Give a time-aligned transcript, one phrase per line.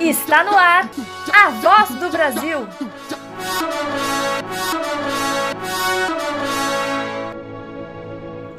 [0.00, 0.88] Está no ar
[1.32, 2.68] a voz do Brasil.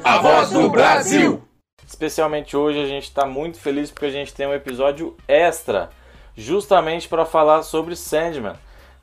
[0.04, 1.42] A voz do Brasil.
[1.86, 5.90] Especialmente hoje a gente está muito feliz porque a gente tem um episódio extra,
[6.36, 8.56] justamente para falar sobre Sandman.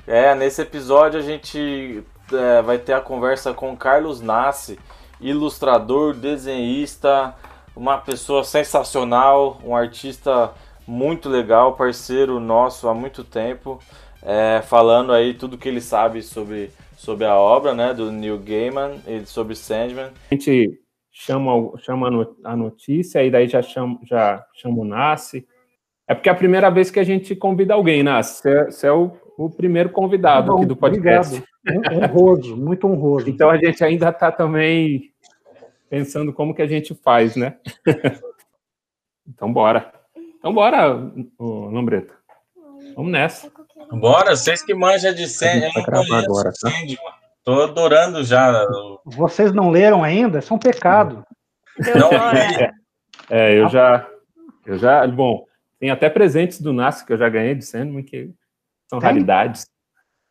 [0.06, 2.04] É, nesse episódio a gente
[2.34, 4.80] é, vai ter a conversa com Carlos Nassi,
[5.22, 7.36] ilustrador, desenhista,
[7.76, 10.52] uma pessoa sensacional, um artista
[10.88, 13.80] muito legal, parceiro nosso há muito tempo,
[14.24, 19.00] é, falando aí tudo que ele sabe sobre, sobre a obra né, do Neil Gaiman
[19.08, 20.10] e sobre Sandman.
[20.32, 20.80] A gente
[21.12, 25.46] chama, chama a notícia e daí já chama, já chama o Nasce.
[26.08, 28.42] É porque é a primeira vez que a gente convida alguém, Nasce.
[28.42, 31.36] Você, você é o, o primeiro convidado Bom, aqui do podcast.
[31.36, 31.50] Obrigado.
[32.16, 33.30] honroso, muito honroso.
[33.30, 35.12] Então a gente ainda está também
[35.90, 37.58] pensando como que a gente faz, né?
[39.28, 39.92] então bora.
[40.38, 40.86] Então bora,
[41.40, 42.14] Lambreta.
[42.96, 43.52] Vamos nessa.
[43.92, 45.72] Bora, vocês que manjam de Sandman.
[45.76, 46.70] Eu não conheço agora, tá?
[47.44, 48.66] Tô adorando já.
[49.06, 50.40] Vocês não leram ainda?
[50.40, 51.26] Isso é um pecado.
[51.96, 52.72] Não, é,
[53.30, 54.08] é, eu já,
[54.66, 55.46] eu já, bom,
[55.80, 58.32] tem até presentes do Nasce que eu já ganhei de Sandman que
[58.90, 59.08] são tem?
[59.10, 59.68] raridades.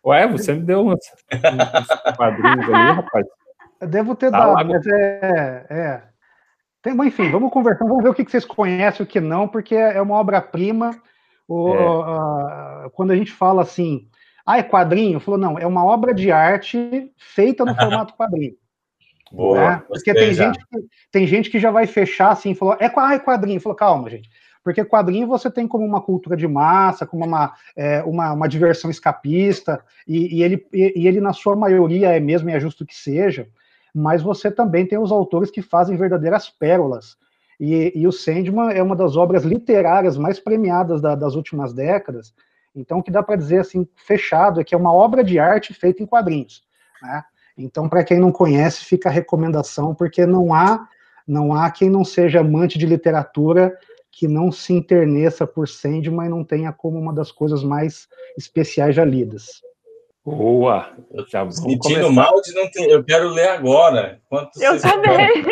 [0.04, 1.00] Ué, você me deu uns,
[1.32, 3.26] uns quadrinhos ali, rapaz.
[3.80, 6.02] Eu devo ter tá dado, mas é, é.
[6.82, 9.48] Tem, bom, enfim, vamos conversar, vamos ver o que vocês conhecem e o que não,
[9.48, 10.90] porque é uma obra-prima.
[11.50, 12.88] É.
[12.90, 14.08] Quando a gente fala assim,
[14.46, 15.20] ah, é quadrinho?
[15.20, 18.54] Falou, não, é uma obra de arte feita no formato quadrinho.
[19.30, 19.82] Boa, né?
[19.86, 20.78] Porque tem gente, que,
[21.12, 23.60] tem gente que já vai fechar assim, falou, é, ah, é quadrinho.
[23.60, 24.28] Falou, calma, gente.
[24.64, 28.90] Porque quadrinho você tem como uma cultura de massa, como uma, é, uma, uma, diversão
[28.90, 32.86] escapista, e, e ele, e, e ele, na sua maioria, é mesmo e é justo
[32.86, 33.48] que seja
[33.94, 37.16] mas você também tem os autores que fazem verdadeiras pérolas.
[37.60, 42.32] E, e o Sandman é uma das obras literárias mais premiadas da, das últimas décadas,
[42.74, 46.02] então que dá para dizer assim, fechado, é que é uma obra de arte feita
[46.02, 46.62] em quadrinhos.
[47.02, 47.24] Né?
[47.56, 50.88] Então, para quem não conhece, fica a recomendação, porque não há,
[51.26, 53.76] não há quem não seja amante de literatura
[54.10, 58.94] que não se interneça por Sandman e não tenha como uma das coisas mais especiais
[58.94, 59.60] já lidas.
[60.24, 60.92] Boa!
[61.28, 62.90] Já Sentindo mal de não ter.
[62.90, 64.20] Eu quero ler agora.
[64.28, 65.42] Quanto eu também.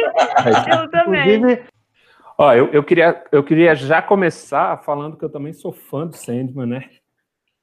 [0.70, 1.62] eu também.
[2.38, 6.14] Ó, eu, eu, queria, eu queria já começar falando que eu também sou fã do
[6.14, 6.90] Sandman, né?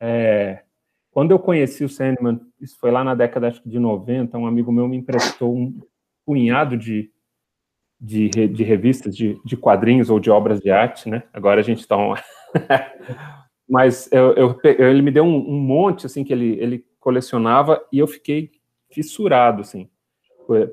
[0.02, 0.64] É,
[1.12, 4.72] quando eu conheci o Sandman, isso foi lá na década acho, de 90, um amigo
[4.72, 5.80] meu me emprestou um
[6.26, 7.12] punhado de,
[8.02, 11.22] de, de revistas, de, de quadrinhos ou de obras de arte, né?
[11.32, 11.96] Agora a gente está.
[11.96, 12.16] Um...
[13.70, 18.00] Mas eu, eu, ele me deu um, um monte, assim, que ele, ele colecionava e
[18.00, 18.50] eu fiquei
[18.90, 19.90] fissurado, assim,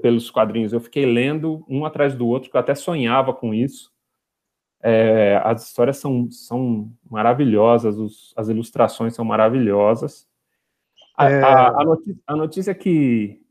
[0.01, 0.73] pelos quadrinhos.
[0.73, 3.93] Eu fiquei lendo um atrás do outro, que eu até sonhava com isso.
[4.81, 10.29] É, as histórias são, são maravilhosas, os, as ilustrações são maravilhosas.
[11.19, 11.43] A, é...
[11.43, 13.43] a, a, notícia, a notícia, que,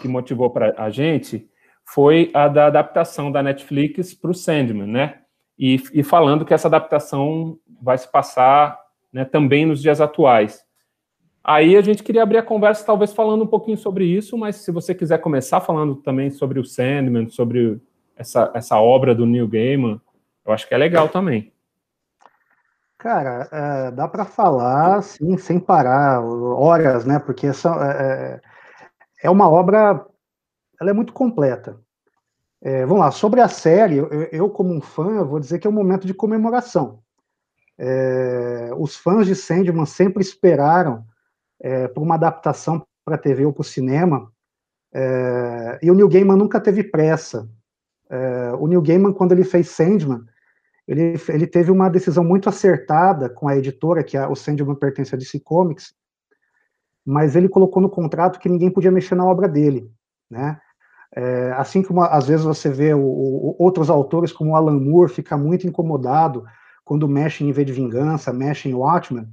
[0.00, 1.50] que motivou para a gente
[1.84, 5.22] foi a da adaptação da Netflix para o Sandman, né?
[5.58, 8.78] E, e, falando que essa adaptação vai se passar
[9.12, 10.64] né, também nos dias atuais.
[11.44, 14.70] Aí a gente queria abrir a conversa, talvez falando um pouquinho sobre isso, mas se
[14.70, 17.80] você quiser começar falando também sobre o Sandman, sobre
[18.16, 20.00] essa, essa obra do Neil Gaiman,
[20.44, 21.52] eu acho que é legal também.
[22.96, 27.18] Cara, é, dá para falar assim, sem parar, horas, né?
[27.18, 28.40] Porque essa é,
[29.24, 30.06] é, é uma obra,
[30.80, 31.76] ela é muito completa.
[32.60, 35.66] É, vamos lá, sobre a série, eu, eu, como um fã, eu vou dizer que
[35.66, 37.00] é um momento de comemoração.
[37.76, 41.04] É, os fãs de Sandman sempre esperaram
[41.62, 44.30] é, por uma adaptação para a TV ou para o cinema,
[44.92, 47.48] é, e o Neil Gaiman nunca teve pressa.
[48.10, 50.20] É, o Neil Gaiman, quando ele fez Sandman,
[50.86, 55.14] ele, ele teve uma decisão muito acertada com a editora, que a, o Sandman pertence
[55.14, 55.94] a DC Comics,
[57.04, 59.90] mas ele colocou no contrato que ninguém podia mexer na obra dele,
[60.30, 60.60] né?
[61.14, 65.12] É, assim como às vezes você vê o, o, outros autores, como o Alan Moore,
[65.12, 66.44] fica muito incomodado
[66.84, 69.28] quando mexe em V de Vingança, mexe em Watchmen,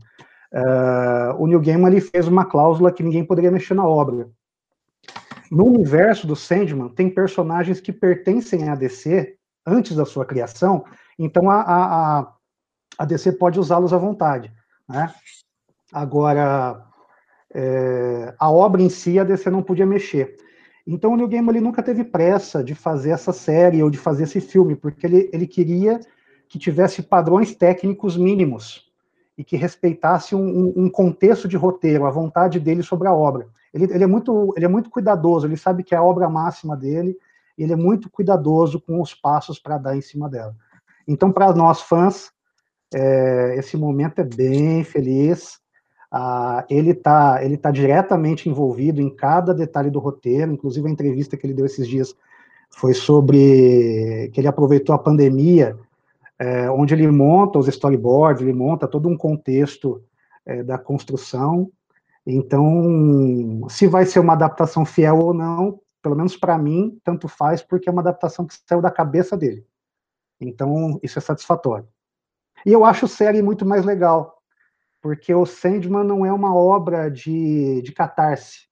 [0.52, 4.30] Uh, o Neil Gaiman ele fez uma cláusula que ninguém poderia mexer na obra.
[5.52, 9.36] No universo do Sandman, tem personagens que pertencem à DC
[9.66, 10.84] antes da sua criação,
[11.18, 12.34] então a, a,
[12.98, 14.52] a DC pode usá-los à vontade.
[14.88, 15.14] Né?
[15.92, 16.84] Agora,
[17.54, 20.36] é, a obra em si, a DC não podia mexer.
[20.86, 24.24] Então o Neil Gaiman ele nunca teve pressa de fazer essa série ou de fazer
[24.24, 26.00] esse filme, porque ele, ele queria
[26.48, 28.89] que tivesse padrões técnicos mínimos
[29.40, 33.48] e que respeitasse um, um, contexto de roteiro, a vontade dele sobre a obra.
[33.74, 36.76] Ele, ele, é muito, ele é muito cuidadoso, ele sabe que é a obra máxima
[36.76, 37.18] dele,
[37.58, 40.54] e ele é muito cuidadoso com os passos para dar em cima dela.
[41.08, 42.32] Então, para nós fãs,
[42.94, 45.58] é, esse momento é bem feliz.
[46.12, 51.38] Ah, ele está ele tá diretamente envolvido em cada detalhe do roteiro, inclusive a entrevista
[51.38, 52.14] que ele deu esses dias
[52.70, 55.78] foi sobre que ele aproveitou a pandemia,
[56.40, 60.02] é, onde ele monta os storyboards, ele monta todo um contexto
[60.46, 61.70] é, da construção.
[62.26, 67.62] Então, se vai ser uma adaptação fiel ou não, pelo menos para mim, tanto faz,
[67.62, 69.66] porque é uma adaptação que saiu da cabeça dele.
[70.40, 71.88] Então, isso é satisfatório.
[72.66, 74.42] E eu acho série muito mais legal,
[75.02, 78.70] porque o Sandman não é uma obra de, de catarse.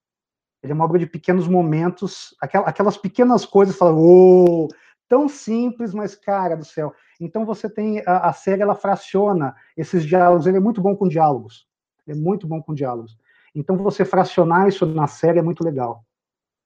[0.63, 4.67] Ele é uma obra de pequenos momentos, aquelas pequenas coisas, fala, oh,
[5.07, 6.93] tão simples, mas cara do céu.
[7.19, 10.45] Então você tem a, a, série, ela fraciona esses diálogos.
[10.45, 11.67] Ele é muito bom com diálogos.
[12.07, 13.17] É muito bom com diálogos.
[13.53, 16.03] Então você fracionar isso na série é muito legal,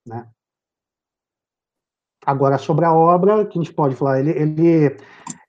[0.06, 0.28] né?
[2.26, 4.98] Agora sobre a obra, que a gente pode falar, ele, ele,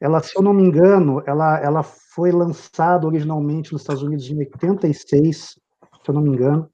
[0.00, 4.38] ela, se eu não me engano, ela, ela foi lançada originalmente nos Estados Unidos em
[4.38, 5.60] 86, se
[6.08, 6.70] eu não me engano.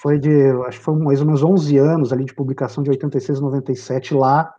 [0.00, 3.38] Foi de, acho que foi mais ou menos 11 anos ali de publicação de 86
[3.38, 4.52] a 97 lá.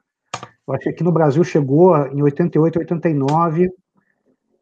[0.67, 3.69] Eu acho que aqui no Brasil chegou em 88, 89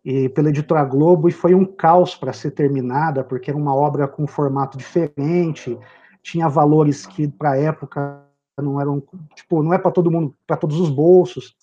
[0.04, 4.08] e pela editora Globo e foi um caos para ser terminada, porque era uma obra
[4.08, 5.78] com um formato diferente,
[6.24, 8.24] tinha valores que para a época
[8.58, 9.02] não eram,
[9.36, 11.56] tipo, não é para todo mundo, para todos os bolsos.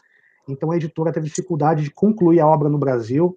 [0.49, 3.37] Então a editora teve dificuldade de concluir a obra no Brasil,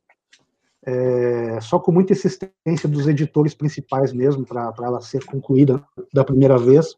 [0.84, 5.84] é, só com muita insistência dos editores principais mesmo, para ela ser concluída
[6.14, 6.96] da primeira vez.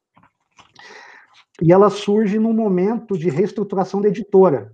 [1.62, 4.74] E ela surge num momento de reestruturação da editora.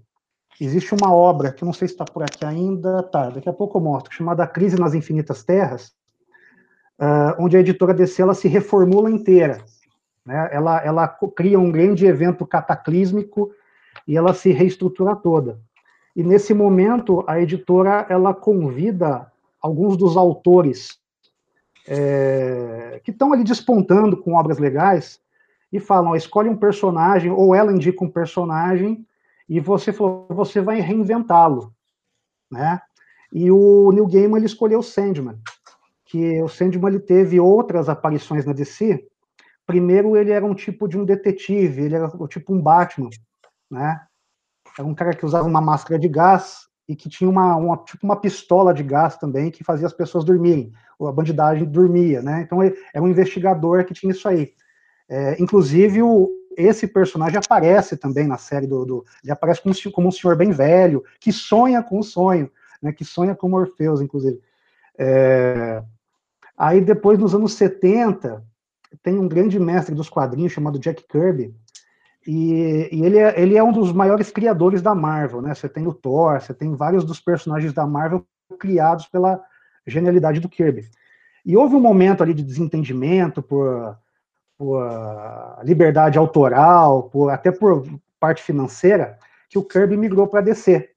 [0.60, 3.78] Existe uma obra, que não sei se está por aqui ainda, tá, daqui a pouco
[3.78, 5.94] eu mostro, chamada Crise nas Infinitas Terras,
[7.00, 9.64] uh, onde a editora DC ela se reformula inteira.
[10.26, 10.50] Né?
[10.52, 13.52] Ela, ela cria um grande evento cataclísmico
[14.08, 15.60] e ela se reestrutura toda.
[16.16, 19.32] E nesse momento, a editora ela convida
[19.62, 21.00] alguns dos autores
[21.88, 25.22] é, que estão ali despontando com obras legais
[25.72, 29.06] e falam: escolhe um personagem, ou ela indica um personagem,
[29.48, 31.74] e você falou, você vai reinventá-lo.
[32.52, 32.80] Né?
[33.32, 35.40] E o Neil Gaiman ele escolheu Sandman,
[36.06, 39.08] que o Sandman ele teve outras aparições na DC,
[39.70, 43.12] Primeiro, ele era um tipo de um detetive, ele era tipo um Batman,
[43.70, 44.02] né?
[44.76, 48.04] Era um cara que usava uma máscara de gás e que tinha uma, uma tipo
[48.04, 50.72] uma pistola de gás também que fazia as pessoas dormirem.
[51.00, 52.42] A bandidagem dormia, né?
[52.42, 54.54] Então ele é um investigador que tinha isso aí.
[55.10, 58.86] É, inclusive, o, esse personagem aparece também na série do.
[58.86, 62.52] do ele aparece como, como, um senhor bem velho, que sonha com o sonho,
[62.82, 62.92] né?
[62.94, 64.40] Que sonha com Morpheus, inclusive.
[64.98, 65.82] É,
[66.58, 68.44] aí depois, nos anos 70,
[69.02, 71.54] tem um grande mestre dos quadrinhos chamado Jack Kirby,
[72.28, 75.56] e, e, ele, é, ele é um dos maiores criadores da Marvel, né?
[75.56, 78.26] Você tem o Thor, você tem vários dos personagens da Marvel
[78.60, 79.42] criados pela
[79.88, 80.88] genialidade do Kirby.
[81.46, 83.98] E houve um momento ali de desentendimento por,
[84.60, 84.86] por
[85.64, 87.88] liberdade autoral, por, até por
[88.20, 89.18] parte financeira,
[89.50, 90.90] que o Kirby migrou para a DC.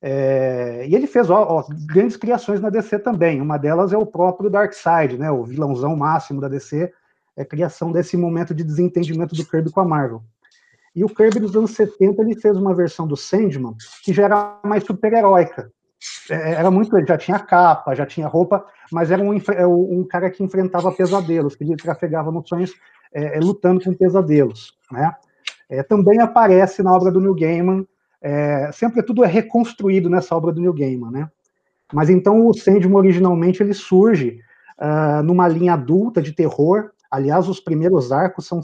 [0.00, 3.42] É, e ele fez ó, ó, grandes criações na DC também.
[3.42, 6.90] Uma delas é o próprio Darkseid, né, o vilãozão máximo da DC,
[7.36, 10.22] é a criação desse momento de desentendimento do Kirby com a Marvel.
[10.96, 14.60] E o Kirby dos anos 70 ele fez uma versão do Sandman que já era
[14.64, 15.70] mais super-heróica.
[16.30, 20.04] É, era muito, ele já tinha capa, já tinha roupa, mas era um, é, um
[20.04, 22.74] cara que enfrentava pesadelos, que ele trafegava nos sonhos
[23.12, 24.76] é, é, lutando com pesadelos.
[24.90, 25.12] Né?
[25.68, 27.86] É, também aparece na obra do Neil Gaiman,
[28.20, 31.30] é, sempre tudo é reconstruído nessa obra do Neil Gaiman, né?
[31.92, 34.40] Mas então o Sandman originalmente ele surge
[34.78, 38.60] uh, numa linha adulta de terror, Aliás, os primeiros arcos são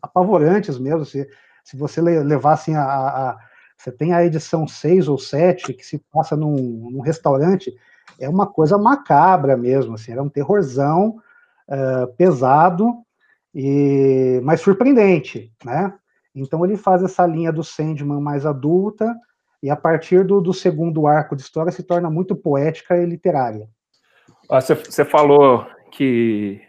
[0.00, 1.04] apavorantes mesmo.
[1.04, 1.28] Se,
[1.62, 3.38] se você levar assim a, a,
[3.76, 7.74] Você tem a edição 6 ou 7 que se passa num, num restaurante,
[8.18, 11.18] é uma coisa macabra mesmo, assim, era um terrorzão
[11.68, 12.94] uh, pesado,
[13.54, 15.92] e mas surpreendente, né?
[16.34, 19.14] Então ele faz essa linha do Sandman mais adulta,
[19.62, 23.68] e a partir do, do segundo arco de história se torna muito poética e literária.
[24.48, 26.60] Você, você falou que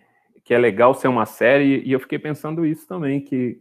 [0.48, 3.60] que é legal ser uma série, e eu fiquei pensando isso também, que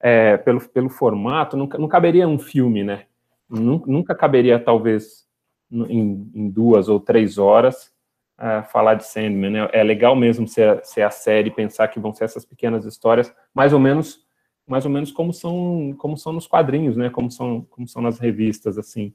[0.00, 3.04] é, pelo, pelo formato, nunca, não caberia um filme, né?
[3.48, 5.26] Nunca, nunca caberia, talvez,
[5.70, 7.92] em, em, duas ou três horas,
[8.38, 9.68] uh, falar de Sandman, né?
[9.72, 13.72] É legal mesmo ser, ser a série, pensar que vão ser essas pequenas histórias, mais
[13.72, 14.26] ou menos
[14.66, 17.08] mais ou menos como são como são nos quadrinhos, né?
[17.08, 19.14] Como são como são nas revistas, assim.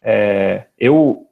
[0.00, 1.26] É, eu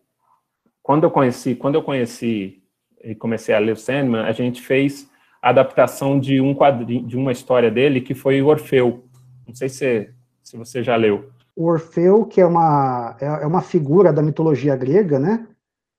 [0.82, 2.62] quando eu conheci quando eu conheci
[3.02, 5.10] e comecei a ler o Sandman, a gente fez
[5.42, 9.04] a adaptação de um quadrinho, de uma história dele que foi Orfeu,
[9.46, 10.10] Não sei se,
[10.42, 11.30] se você já leu.
[11.54, 15.46] O Orfeu, que é uma, é, é uma figura da mitologia grega, né?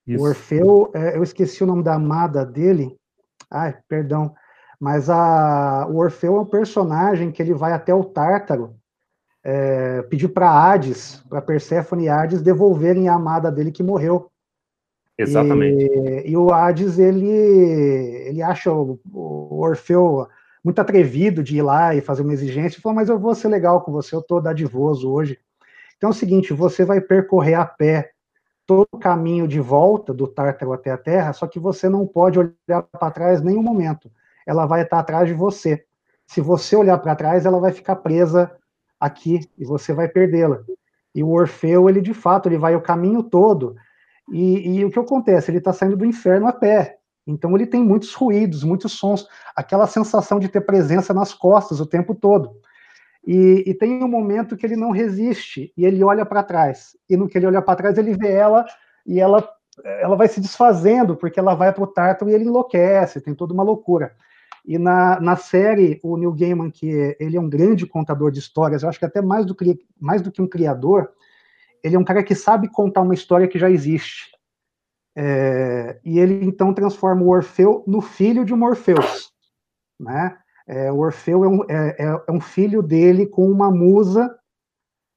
[0.06, 0.22] Isso.
[0.22, 2.96] O Orfeu, é, eu esqueci o nome da amada dele.
[3.50, 4.34] Ai, perdão.
[4.80, 8.76] Mas a, o Orfeu é um personagem que ele vai até o Tártaro
[9.42, 14.30] é, pedir para Hades, para Perséfone e Hades devolverem a amada dele que morreu.
[15.18, 15.84] Exatamente.
[15.84, 20.28] E, e o Hades, ele, ele acha o, o, Orfeu
[20.64, 23.48] muito atrevido de ir lá e fazer uma exigência, e falou, mas eu vou ser
[23.48, 25.38] legal com você, eu estou dadivoso hoje.
[25.96, 28.12] Então é o seguinte, você vai percorrer a pé
[28.66, 32.38] todo o caminho de volta do Tártaro até a Terra, só que você não pode
[32.38, 34.10] olhar para trás nenhum momento.
[34.46, 35.84] Ela vai estar atrás de você.
[36.26, 38.52] Se você olhar para trás, ela vai ficar presa
[39.00, 40.60] aqui e você vai perdê-la.
[41.14, 43.74] E o Orfeu, ele de fato, ele vai o caminho todo.
[44.32, 45.50] E, e o que acontece?
[45.50, 46.98] Ele está saindo do inferno a pé.
[47.26, 51.86] Então ele tem muitos ruídos, muitos sons, aquela sensação de ter presença nas costas o
[51.86, 52.52] tempo todo.
[53.26, 56.96] E, e tem um momento que ele não resiste e ele olha para trás.
[57.08, 58.64] E no que ele olha para trás, ele vê ela
[59.06, 59.46] e ela,
[59.84, 63.52] ela vai se desfazendo porque ela vai para o Tártaro e ele enlouquece, tem toda
[63.52, 64.12] uma loucura.
[64.64, 68.82] E na, na série, o Neil Gaiman, que ele é um grande contador de histórias,
[68.82, 69.56] eu acho que até mais do,
[70.00, 71.10] mais do que um criador,
[71.82, 74.30] ele é um cara que sabe contar uma história que já existe.
[75.16, 79.32] É, e ele então transforma o Orfeu no filho de Morpheus.
[79.98, 80.36] Né?
[80.66, 84.32] É, o Orfeu é um, é, é, é um, filho dele com uma musa,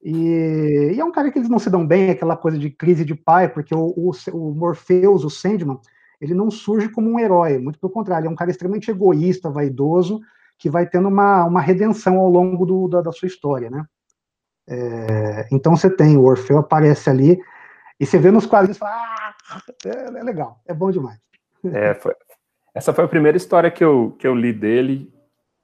[0.02, 3.04] e, e, é um cara que eles não se dão bem, aquela coisa de crise
[3.04, 5.78] de pai, porque o, o, o Morpheus, o Sandman,
[6.20, 10.20] ele não surge como um herói, muito pelo contrário, é um cara extremamente egoísta, vaidoso,
[10.58, 13.84] que vai tendo uma, uma redenção ao longo do, da, da, sua história, né?
[14.68, 17.38] É, então você tem, o Orfeu aparece ali,
[17.98, 21.18] e você vê nos quadrinhos, fala, ah, é, é legal, é bom demais.
[21.64, 22.14] É, foi,
[22.74, 25.12] essa foi a primeira história que eu, que eu li dele,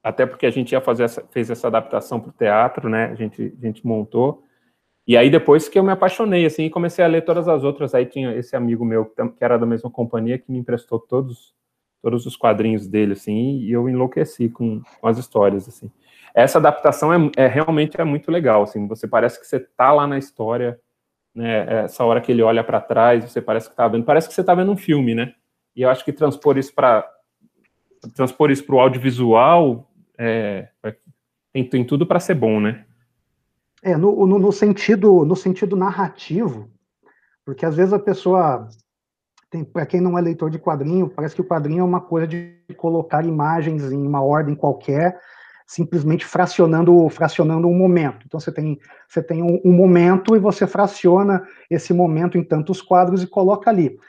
[0.03, 3.05] até porque a gente ia fazer essa, fez essa adaptação para o teatro, né?
[3.05, 4.43] A gente, a gente montou.
[5.05, 7.93] E aí depois que eu me apaixonei, assim, e comecei a ler todas as outras,
[7.93, 11.53] aí tinha esse amigo meu que era da mesma companhia que me emprestou todos
[12.01, 15.91] todos os quadrinhos dele, assim, e eu enlouqueci com, com as histórias, assim.
[16.33, 20.05] Essa adaptação é, é, realmente é muito legal, assim, você parece que você tá lá
[20.05, 20.79] na história,
[21.33, 24.33] né, essa hora que ele olha para trás, você parece que tá vendo, parece que
[24.33, 25.33] você tá vendo um filme, né,
[25.75, 27.07] e eu acho que transpor isso para
[28.15, 30.69] transpor isso para o audiovisual é,
[31.51, 32.85] tem, tem tudo para ser bom, né?
[33.81, 36.69] É, no, no, no, sentido, no sentido narrativo,
[37.45, 38.67] porque às vezes a pessoa
[39.73, 42.59] para quem não é leitor de quadrinho, parece que o quadrinho é uma coisa de
[42.77, 45.19] colocar imagens em uma ordem qualquer,
[45.69, 48.25] simplesmente fracionando, fracionando um momento.
[48.25, 52.81] Então você tem, você tem um, um momento e você fraciona esse momento em tantos
[52.81, 53.99] quadros e coloca ali.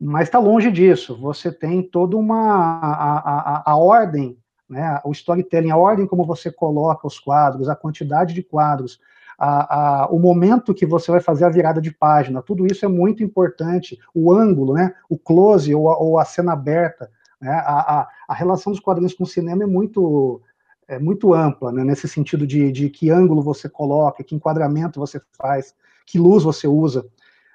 [0.00, 1.14] Mas está longe disso.
[1.20, 4.98] Você tem toda uma a, a, a ordem né?
[5.04, 8.98] O storytelling, a ordem como você coloca os quadros, a quantidade de quadros,
[9.38, 12.88] a, a, o momento que você vai fazer a virada de página, tudo isso é
[12.88, 13.98] muito importante.
[14.14, 14.94] O ângulo, né?
[15.06, 17.10] o close ou a, ou a cena aberta.
[17.38, 17.52] Né?
[17.52, 20.40] A, a, relação dos quadrinhos com o cinema é muito,
[20.88, 21.84] é muito ampla, né?
[21.84, 25.74] nesse sentido de, de que ângulo você coloca, que enquadramento você faz,
[26.06, 27.06] que luz você usa.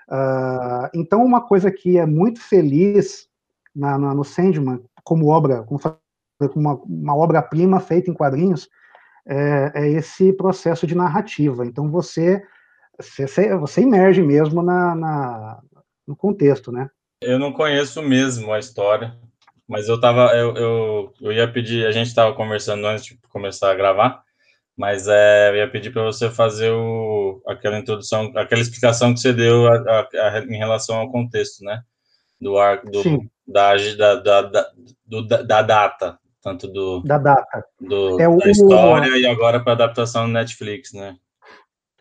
[0.07, 3.27] Uh, então, uma coisa que é muito feliz
[3.75, 5.79] na, na, no Sandman, como obra, como
[6.55, 8.69] uma, uma obra-prima feita em quadrinhos,
[9.25, 11.65] é, é, esse processo de narrativa.
[11.65, 12.43] Então você
[12.99, 15.59] você, você emerge mesmo na, na,
[16.05, 16.89] no contexto, né?
[17.21, 19.17] Eu não conheço mesmo a história,
[19.69, 23.69] mas eu tava, eu, eu, eu ia pedir, a gente estava conversando antes de começar
[23.69, 24.23] a gravar,
[24.75, 29.31] mas é, eu ia pedir para você fazer o, aquela introdução, aquela explicação que você
[29.31, 31.83] deu a, a, a, em relação ao contexto, né?
[32.41, 33.03] Do arco, do,
[33.47, 34.71] da, da, da, da,
[35.05, 39.17] do, da data, tanto do da data, do, é o, da história o...
[39.17, 41.15] e agora para adaptação no Netflix, né?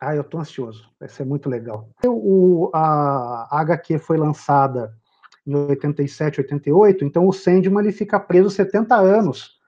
[0.01, 0.89] Ah, eu tô ansioso.
[0.99, 1.91] Vai ser muito legal.
[2.07, 4.97] O, a, a HQ foi lançada
[5.49, 9.59] em 87, 88, então o Sandman ele fica preso 70 anos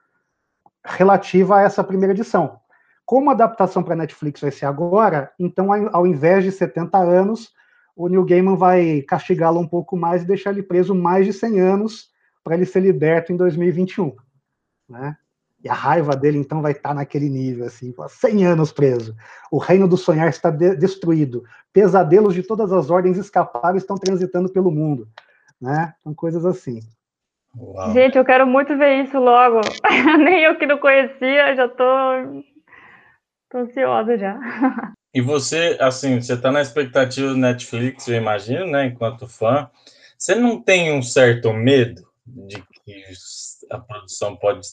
[0.85, 2.59] relativa a essa primeira edição.
[3.05, 7.51] Como a adaptação para Netflix vai ser agora, então ao invés de 70 anos,
[7.95, 11.59] o Neil Gaiman vai castigá-lo um pouco mais e deixar ele preso mais de 100
[11.59, 12.09] anos
[12.43, 14.15] para ele ser liberto em 2021
[14.91, 15.15] né?
[15.63, 19.15] E a raiva dele, então, vai estar tá naquele nível, assim, 100 anos preso.
[19.51, 21.43] O reino do sonhar está de destruído.
[21.71, 25.07] Pesadelos de todas as ordens escaparam estão transitando pelo mundo,
[25.61, 25.93] né?
[26.03, 26.79] São coisas assim.
[27.55, 27.93] Uau.
[27.93, 29.61] Gente, eu quero muito ver isso logo.
[30.23, 32.43] Nem eu que não conhecia, já tô,
[33.49, 34.39] tô ansiosa já.
[35.13, 39.69] E você, assim, você está na expectativa do Netflix, eu imagino, né, enquanto fã.
[40.17, 43.03] Você não tem um certo medo de que
[43.69, 44.65] a produção pode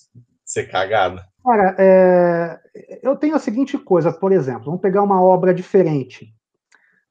[0.44, 1.26] ser cagada?
[1.42, 2.60] Cara, é,
[3.02, 6.32] eu tenho a seguinte coisa, por exemplo, vamos pegar uma obra diferente.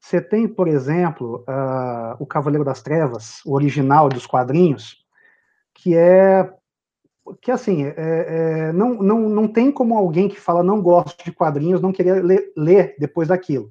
[0.08, 5.04] Você tem, por exemplo, uh, o Cavaleiro das Trevas, o original dos quadrinhos,
[5.74, 6.50] que é
[7.42, 11.30] que assim é, é, não, não, não tem como alguém que fala não gosto de
[11.30, 13.70] quadrinhos não querer ler, ler depois daquilo,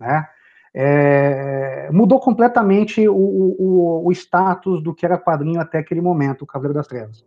[0.00, 0.28] né?
[0.74, 6.46] É, mudou completamente o, o, o, status do que era quadrinho até aquele momento, o
[6.46, 7.24] Cavaleiro das Trevas.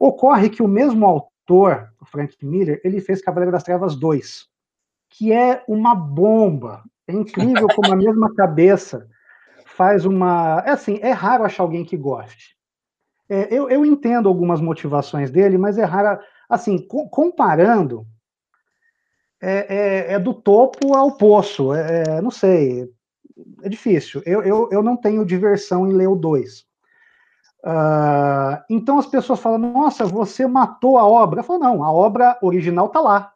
[0.00, 4.48] Ocorre que o mesmo autor, o Frank Miller, ele fez Cavaleiro das Trevas 2,
[5.08, 6.82] que é uma bomba.
[7.12, 9.06] É incrível como a mesma cabeça
[9.76, 10.62] faz uma.
[10.66, 12.56] É assim, é raro achar alguém que goste.
[13.28, 16.20] É, eu, eu, entendo algumas motivações dele, mas é raro.
[16.48, 18.06] Assim, co comparando,
[19.40, 21.72] é, é, é, do topo ao poço.
[21.74, 22.90] É, é não sei,
[23.62, 24.22] é difícil.
[24.24, 26.60] Eu, eu, eu não tenho diversão em ler o 2.
[27.64, 31.40] Uh, ah, então as pessoas falam: Nossa, você matou a obra.
[31.40, 33.32] Eu falo: Não, a obra original está lá.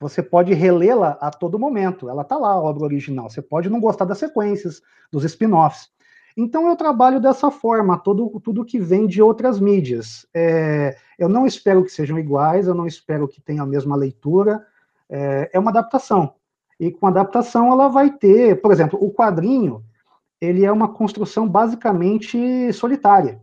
[0.00, 2.08] Você pode relê-la a todo momento.
[2.08, 3.28] Ela está lá, a obra original.
[3.28, 5.90] Você pode não gostar das sequências, dos spin-offs.
[6.36, 10.24] Então eu trabalho dessa forma, todo, tudo que vem de outras mídias.
[10.32, 14.64] É, eu não espero que sejam iguais, eu não espero que tenham a mesma leitura.
[15.10, 16.34] É, é uma adaptação.
[16.78, 19.82] E com adaptação ela vai ter, por exemplo, o quadrinho,
[20.40, 23.42] ele é uma construção basicamente solitária.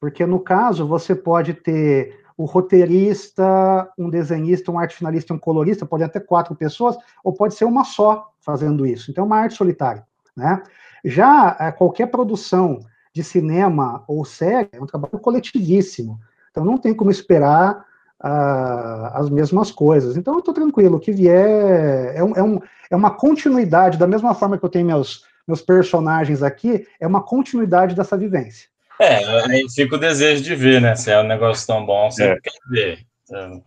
[0.00, 5.86] Porque no caso você pode ter o roteirista, um desenhista, um arte finalista, um colorista,
[5.86, 9.10] pode até quatro pessoas, ou pode ser uma só fazendo isso.
[9.10, 10.62] Então é uma arte solitária, né?
[11.04, 12.80] Já é, qualquer produção
[13.12, 16.18] de cinema ou série é um trabalho coletivíssimo.
[16.50, 17.84] Então não tem como esperar
[18.22, 20.16] uh, as mesmas coisas.
[20.16, 22.60] Então eu estou tranquilo, o que vier é, um, é, um,
[22.90, 27.22] é uma continuidade, da mesma forma que eu tenho meus, meus personagens aqui, é uma
[27.22, 28.68] continuidade dessa vivência.
[29.02, 30.94] É, aí fica o desejo de ver, né?
[30.94, 32.40] Se é um negócio tão bom, você é.
[32.40, 33.06] quer ver.
[33.24, 33.62] Então,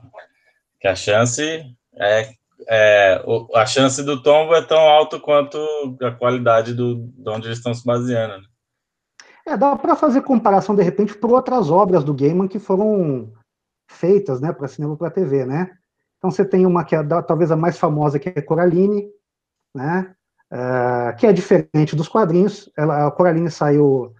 [0.80, 1.64] que a chance
[1.98, 2.30] é
[2.68, 3.24] é,
[3.54, 5.58] a chance do tombo é tão alto quanto
[6.02, 8.38] a qualidade do, de onde eles estão se baseando.
[8.38, 8.44] Né?
[9.48, 13.32] É, dá para fazer comparação, de repente, por outras obras do Gaiman que foram
[13.90, 15.72] feitas né, para cinema para TV, né?
[16.18, 19.08] Então você tem uma que é talvez a mais famosa, que é Coraline,
[19.76, 20.16] né?
[20.52, 22.72] Uh, que é diferente dos quadrinhos.
[22.76, 24.14] Ela, a Coraline saiu,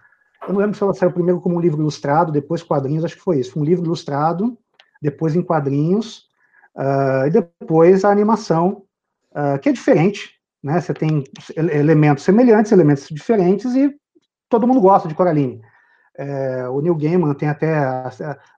[0.46, 3.22] eu não lembro se ela saiu primeiro como um livro ilustrado, depois quadrinhos, acho que
[3.22, 3.52] foi isso.
[3.52, 4.56] Foi um livro ilustrado,
[5.02, 6.26] depois em quadrinhos,
[6.76, 8.82] Uh, e depois a animação,
[9.32, 10.78] uh, que é diferente, né?
[10.78, 11.24] Você tem
[11.56, 13.96] elementos semelhantes, elementos diferentes, e
[14.46, 15.62] todo mundo gosta de Coraline.
[16.18, 17.78] É, o Neil Gaiman tem até.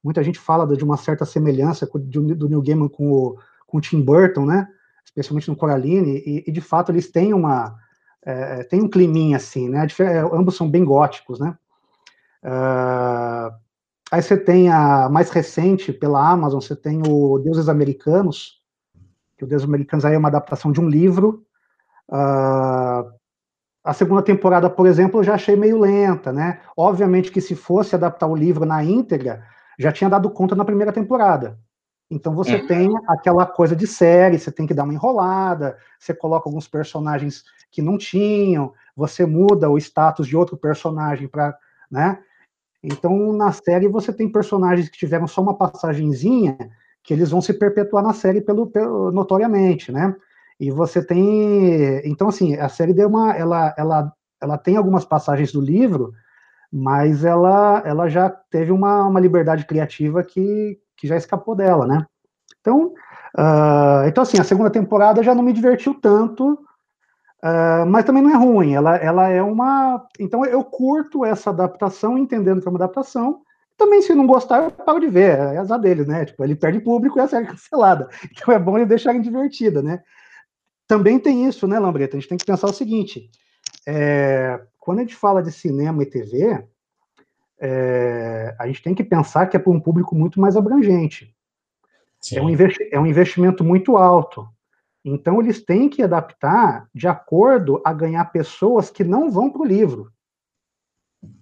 [0.02, 4.00] Muita gente fala de uma certa semelhança do Neil Gaiman com o, com o Tim
[4.00, 4.68] Burton, né?
[5.04, 7.76] Especialmente no Coraline, e, e de fato eles têm uma.
[8.24, 9.86] É, tem um climinha assim, né?
[10.32, 11.56] Ambos são bem góticos, né?
[12.44, 13.56] Uh,
[14.10, 18.62] Aí você tem a mais recente pela Amazon, você tem o Deuses Americanos,
[19.36, 21.44] que o Deuses Americanos aí é uma adaptação de um livro.
[22.08, 23.12] Uh,
[23.84, 26.60] a segunda temporada, por exemplo, eu já achei meio lenta, né?
[26.76, 29.44] Obviamente que se fosse adaptar o livro na íntegra,
[29.78, 31.58] já tinha dado conta na primeira temporada.
[32.10, 32.66] Então você é.
[32.66, 37.44] tem aquela coisa de série, você tem que dar uma enrolada, você coloca alguns personagens
[37.70, 41.54] que não tinham, você muda o status de outro personagem para,
[41.90, 42.18] né?
[42.82, 46.56] Então, na série, você tem personagens que tiveram só uma passagenzinha,
[47.02, 50.14] que eles vão se perpetuar na série pelo, pelo notoriamente, né?
[50.60, 52.00] E você tem.
[52.04, 53.32] Então, assim, a série deu uma.
[53.32, 56.12] Ela, ela, ela tem algumas passagens do livro,
[56.72, 62.04] mas ela, ela já teve uma, uma liberdade criativa que, que já escapou dela, né?
[62.60, 62.92] Então,
[63.38, 66.58] uh, então, assim, a segunda temporada já não me divertiu tanto,
[67.42, 70.04] Uh, mas também não é ruim, ela, ela é uma.
[70.18, 73.42] Então eu curto essa adaptação, entendendo que é uma adaptação.
[73.76, 76.24] Também, se não gostar, eu paro de ver, é azar dele, né?
[76.24, 78.08] Tipo, ele perde público e a série é cancelada.
[78.32, 80.02] Então é bom ele deixar divertida, né?
[80.88, 82.16] Também tem isso, né, Lambreta?
[82.16, 83.30] A gente tem que pensar o seguinte:
[83.86, 86.66] é, quando a gente fala de cinema e TV,
[87.60, 91.32] é, a gente tem que pensar que é para um público muito mais abrangente.
[92.34, 92.48] É um,
[92.90, 94.48] é um investimento muito alto.
[95.08, 99.66] Então, eles têm que adaptar de acordo a ganhar pessoas que não vão para o
[99.66, 100.12] livro.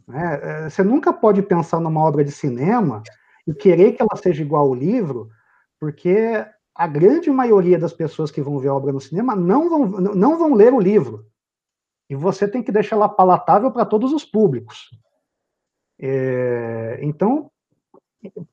[0.06, 0.40] Né?
[0.42, 3.02] É, você nunca pode pensar numa obra de cinema
[3.46, 5.28] e querer que ela seja igual ao livro,
[5.80, 9.88] porque a grande maioria das pessoas que vão ver a obra no cinema não vão,
[10.14, 11.26] não vão ler o livro.
[12.08, 14.90] E você tem que deixar ela palatável para todos os públicos.
[15.98, 17.50] É, então,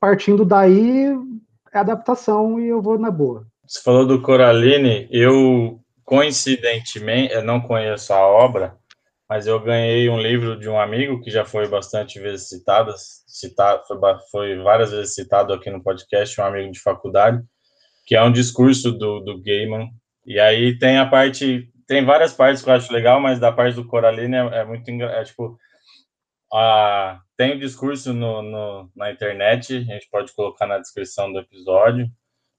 [0.00, 1.06] partindo daí,
[1.72, 3.46] é adaptação e eu vou na boa.
[3.66, 8.76] Você falou do Coraline, eu coincidentemente, eu não conheço a obra,
[9.28, 12.94] mas eu ganhei um livro de um amigo que já foi bastante vezes citado,
[13.26, 13.98] citado foi,
[14.30, 17.42] foi várias vezes citado aqui no podcast, um amigo de faculdade,
[18.06, 19.88] que é um discurso do, do Gaiman.
[20.26, 23.76] E aí tem a parte, tem várias partes que eu acho legal, mas da parte
[23.76, 25.58] do Coraline é, é muito é, tipo
[26.52, 31.32] a, tem o um discurso no, no, na internet, a gente pode colocar na descrição
[31.32, 32.06] do episódio.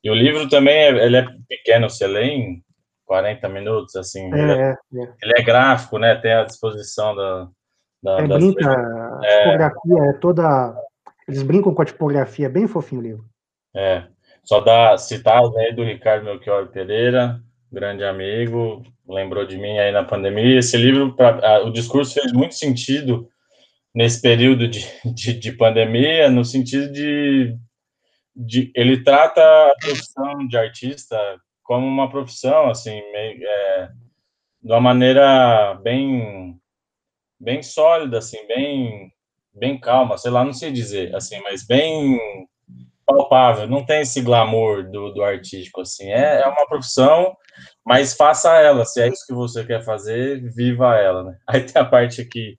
[0.06, 2.63] E o livro também é, ele é pequeno, você lê em
[3.08, 4.32] 40 minutos, assim.
[4.32, 5.13] É, ele, é, é.
[5.24, 6.13] ele, é, gráfico, né?
[6.13, 7.48] Tem a disposição da.
[8.04, 10.76] da é, brinca, a tipografia é toda.
[11.28, 13.26] Eles brincam com a tipografia, é bem fofinho o livro.
[13.76, 14.04] É.
[14.44, 17.41] Só dá citar aí do Ricardo Melchior Pereira,
[17.72, 20.60] grande amigo, lembrou de mim aí na pandemia.
[20.60, 23.28] Esse livro, pra, o discurso fez muito sentido
[23.94, 27.58] nesse período de, de, de pandemia, no sentido de,
[28.36, 31.17] de, ele trata a profissão de artista
[31.63, 33.89] como uma profissão, assim, meio, é,
[34.62, 36.60] de uma maneira bem,
[37.39, 39.12] bem sólida, assim, bem,
[39.54, 42.19] bem calma, sei lá, não sei dizer, assim, mas bem
[43.06, 47.36] palpável, não tem esse glamour do, do artístico, assim, é, é uma profissão,
[47.86, 51.38] mas faça ela, se é isso que você quer fazer, viva ela, né?
[51.48, 52.58] Aí tem a parte aqui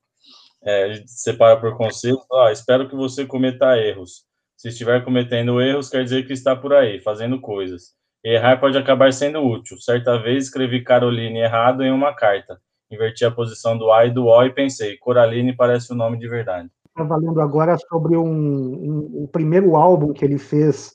[0.65, 4.25] é, separa por conselho, ah, espero que você cometa erros.
[4.67, 7.95] Se estiver cometendo erros, quer dizer que está por aí, fazendo coisas.
[8.25, 9.79] Errar pode acabar sendo útil.
[9.79, 12.59] Certa vez escrevi Caroline errado em uma carta.
[12.91, 16.19] Inverti a posição do A e do O e pensei, Coraline parece o um nome
[16.19, 16.69] de verdade.
[16.89, 20.93] Estava lendo agora sobre um, um, o primeiro álbum que ele fez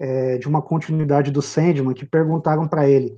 [0.00, 3.16] é, de uma continuidade do Sandman, que perguntaram para ele,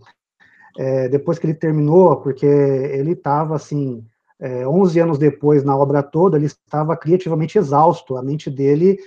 [0.77, 4.05] é, depois que ele terminou, porque ele estava assim,
[4.39, 8.99] é, 11 anos depois, na obra toda, ele estava criativamente exausto, a mente dele,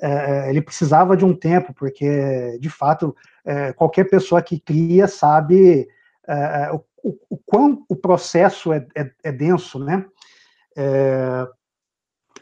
[0.00, 5.06] é, é, ele precisava de um tempo, porque, de fato, é, qualquer pessoa que cria
[5.06, 5.88] sabe
[6.26, 8.86] é, é, o, o, o, quão o processo é,
[9.22, 10.04] é denso, né?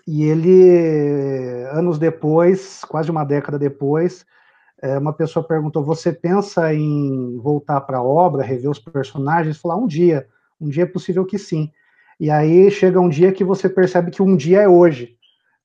[0.06, 4.24] e ele, anos depois, quase uma década depois,
[4.98, 9.58] uma pessoa perguntou: Você pensa em voltar para a obra, rever os personagens?
[9.58, 10.26] Falar: Um dia,
[10.58, 11.70] um dia é possível que sim.
[12.18, 15.14] E aí chega um dia que você percebe que um dia é hoje,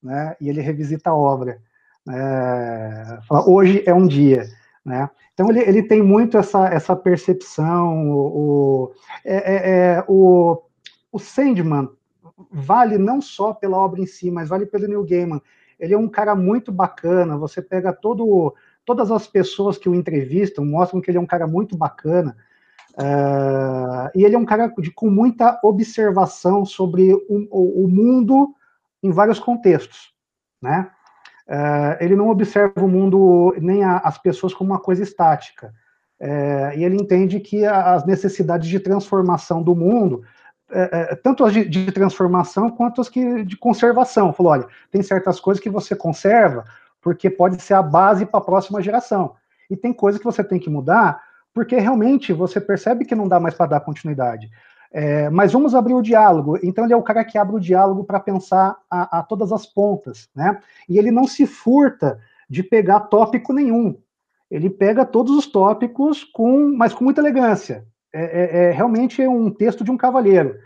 [0.02, 0.36] né?
[0.38, 1.58] E ele revisita a obra.
[2.10, 4.46] É, hoje é um dia,
[4.84, 5.10] né?
[5.34, 8.10] Então ele, ele tem muito essa, essa percepção.
[8.10, 8.92] O, o,
[9.24, 10.62] é, é, é, o,
[11.12, 11.88] o Sandman
[12.50, 15.40] vale não só pela obra em si, mas vale pelo Neil Gaiman.
[15.78, 17.36] Ele é um cara muito bacana.
[17.36, 21.46] Você pega todo, todas as pessoas que o entrevistam mostram que ele é um cara
[21.46, 22.36] muito bacana.
[22.94, 28.52] Uh, e ele é um cara de, com muita observação sobre o, o, o mundo
[29.00, 30.12] em vários contextos,
[30.60, 30.90] né?
[31.48, 35.72] Uh, ele não observa o mundo nem a, as pessoas como uma coisa estática.
[36.20, 40.22] Uh, e ele entende que as necessidades de transformação do mundo,
[41.22, 44.34] tanto as de, de, transformação quanto as que, de conservação.
[44.34, 46.64] Falou, olha, tem certas coisas que você conserva
[47.00, 49.34] porque pode ser a base para a próxima geração.
[49.70, 51.22] E tem coisas que você tem que mudar
[51.54, 54.48] porque realmente você percebe que não dá mais para dar continuidade.
[54.90, 56.58] É, mas vamos abrir o diálogo.
[56.62, 59.66] Então ele é o cara que abre o diálogo para pensar a, a, todas as
[59.66, 60.60] pontas, né?
[60.88, 63.98] E ele não se furta de pegar tópico nenhum.
[64.50, 67.86] Ele pega todos os tópicos com, mas com muita elegância.
[68.12, 70.56] É, é, é realmente um texto de um cavaleiro.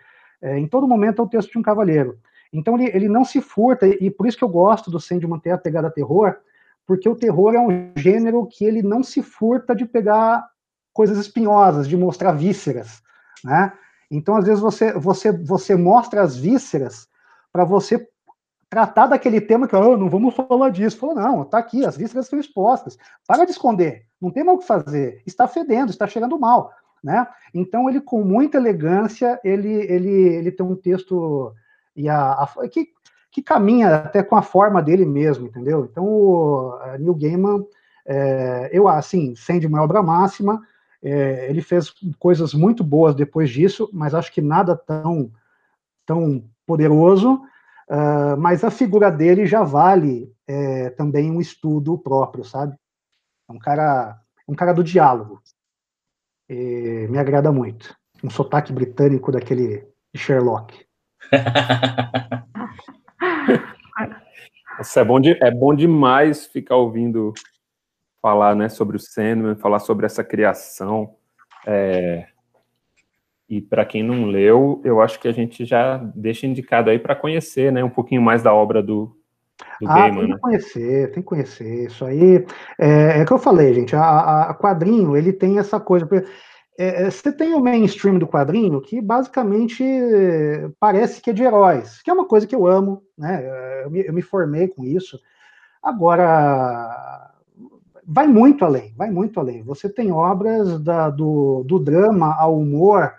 [0.40, 2.18] É, em todo momento é o texto de um cavaleiro.
[2.52, 5.26] Então ele, ele não se furta e, e por isso que eu gosto do Sandy
[5.26, 6.37] manter a pegada terror,
[6.87, 10.46] porque o terror é um gênero que ele não se furta de pegar
[10.92, 13.02] coisas espinhosas, de mostrar vísceras,
[13.42, 13.72] né?
[14.12, 17.09] Então, às vezes, você, você, você mostra as vísceras
[17.51, 18.07] para você
[18.68, 20.98] tratar daquele tema que, oh, não vamos falar disso.
[20.98, 22.98] Falou, não, tá aqui, as vísceras estão expostas.
[23.27, 25.22] Para de esconder, não tem mais o que fazer.
[25.27, 26.70] Está fedendo, está cheirando mal,
[27.03, 27.27] né?
[27.55, 31.55] Então, ele, com muita elegância, ele, ele, ele tem um texto
[31.96, 32.88] e a, a que,
[33.31, 35.88] que caminha até com a forma dele mesmo, entendeu?
[35.90, 37.66] Então, o Neil Gaiman,
[38.05, 40.61] é, eu, assim, sendo uma obra máxima,
[41.03, 45.33] é, ele fez coisas muito boas depois disso, mas acho que nada tão,
[46.07, 47.43] tão poderoso.
[47.88, 52.77] Uh, mas a figura dele já vale é, também um estudo próprio, sabe?
[53.49, 55.43] É um cara, um cara do diálogo.
[56.49, 57.95] E me agrada muito.
[58.23, 60.87] Um sotaque britânico daquele Sherlock.
[64.79, 67.35] Nossa, é, bom de, é bom demais ficar ouvindo
[68.22, 71.16] falar né, sobre o Sandman, falar sobre essa criação.
[71.66, 72.26] É,
[73.48, 77.16] e para quem não leu, eu acho que a gente já deixa indicado aí para
[77.16, 79.14] conhecer né, um pouquinho mais da obra do,
[79.80, 80.20] do ah, Gaiman.
[80.20, 80.38] Tem que né?
[80.40, 81.87] conhecer, tem que conhecer.
[81.87, 82.46] Isso aí
[82.78, 83.94] é, é que eu falei, gente.
[83.96, 86.08] A, a, quadrinho ele tem essa coisa.
[86.78, 89.85] é, é, você tem o mainstream do quadrinho que basicamente
[90.78, 93.82] parece que é de heróis, que é uma coisa que eu amo, né?
[93.85, 95.18] Eu me, eu me formei com isso.
[95.82, 97.32] Agora,
[98.12, 99.62] vai muito além, vai muito além.
[99.62, 103.14] Você tem obras da, do, do drama ao humor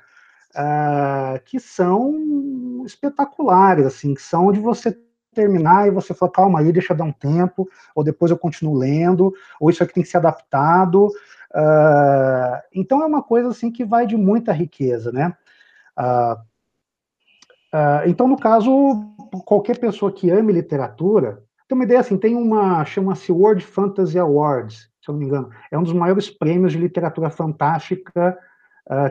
[0.52, 4.96] uh, que são espetaculares, assim, que são onde você
[5.34, 8.76] terminar e você fala, calma aí, deixa eu dar um tempo, ou depois eu continuo
[8.76, 11.08] lendo, ou isso aqui tem que ser adaptado.
[11.08, 15.36] Uh, então é uma coisa assim que vai de muita riqueza, né?
[15.98, 16.40] Uh,
[18.06, 18.72] então, no caso,
[19.44, 21.42] qualquer pessoa que ame literatura,
[21.74, 25.50] tem uma ideia assim, tem uma, chama-se World Fantasy Awards, se eu não me engano,
[25.72, 28.38] é um dos maiores prêmios de literatura fantástica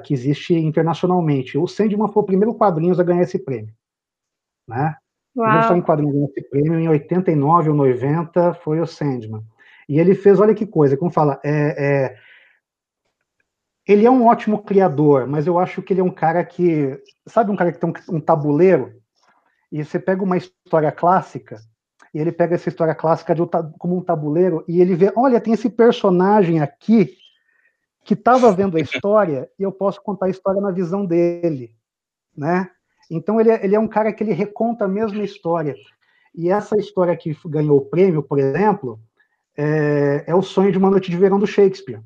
[0.05, 1.59] que existe internacionalmente.
[1.59, 3.75] O Sandman foi o primeiro quadrinho a ganhar esse prêmio,
[4.69, 4.95] né?
[5.35, 5.71] Uau.
[5.71, 9.43] Ele em quadrinhos esse prêmio em 89 ou 90, foi o Sandman.
[9.89, 12.17] E ele fez, olha que coisa, como fala, é, é,
[13.89, 17.51] ele é um ótimo criador, mas eu acho que ele é um cara que, sabe
[17.51, 18.93] um cara que tem um, um tabuleiro,
[19.73, 21.59] e você pega uma história clássica,
[22.15, 23.43] e ele pega essa história clássica de,
[23.79, 27.17] como um tabuleiro, e ele vê, olha, tem esse personagem aqui,
[28.05, 31.75] que estava vendo a história, e eu posso contar a história na visão dele,
[32.37, 32.69] né?
[33.11, 35.75] Então ele é, ele é um cara que ele reconta a mesma história.
[36.35, 38.99] E essa história que ganhou o prêmio, por exemplo,
[39.57, 42.03] é, é o sonho de uma noite de verão do Shakespeare.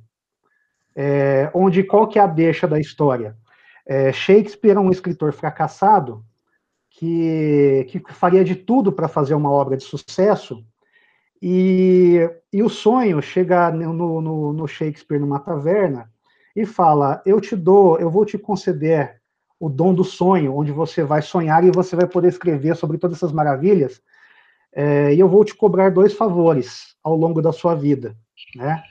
[0.95, 3.37] É, onde qual que é a deixa da história?
[3.87, 6.25] É, Shakespeare é um escritor fracassado
[6.97, 10.65] que, que faria de tudo para fazer uma obra de sucesso
[11.43, 12.19] e,
[12.53, 16.11] e o sonho chega no, no, no Shakespeare numa taverna
[16.55, 19.21] e fala: Eu te dou, eu vou te conceder
[19.61, 23.19] o dom do sonho, onde você vai sonhar e você vai poder escrever sobre todas
[23.19, 24.01] essas maravilhas.
[24.73, 28.15] É, e eu vou te cobrar dois favores ao longo da sua vida,
[28.55, 28.83] né?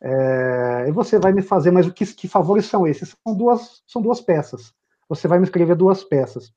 [0.00, 3.16] É, e você vai me fazer, mas o que, que favores são esses?
[3.26, 4.72] São duas, são duas peças.
[5.08, 6.52] Você vai me escrever duas peças.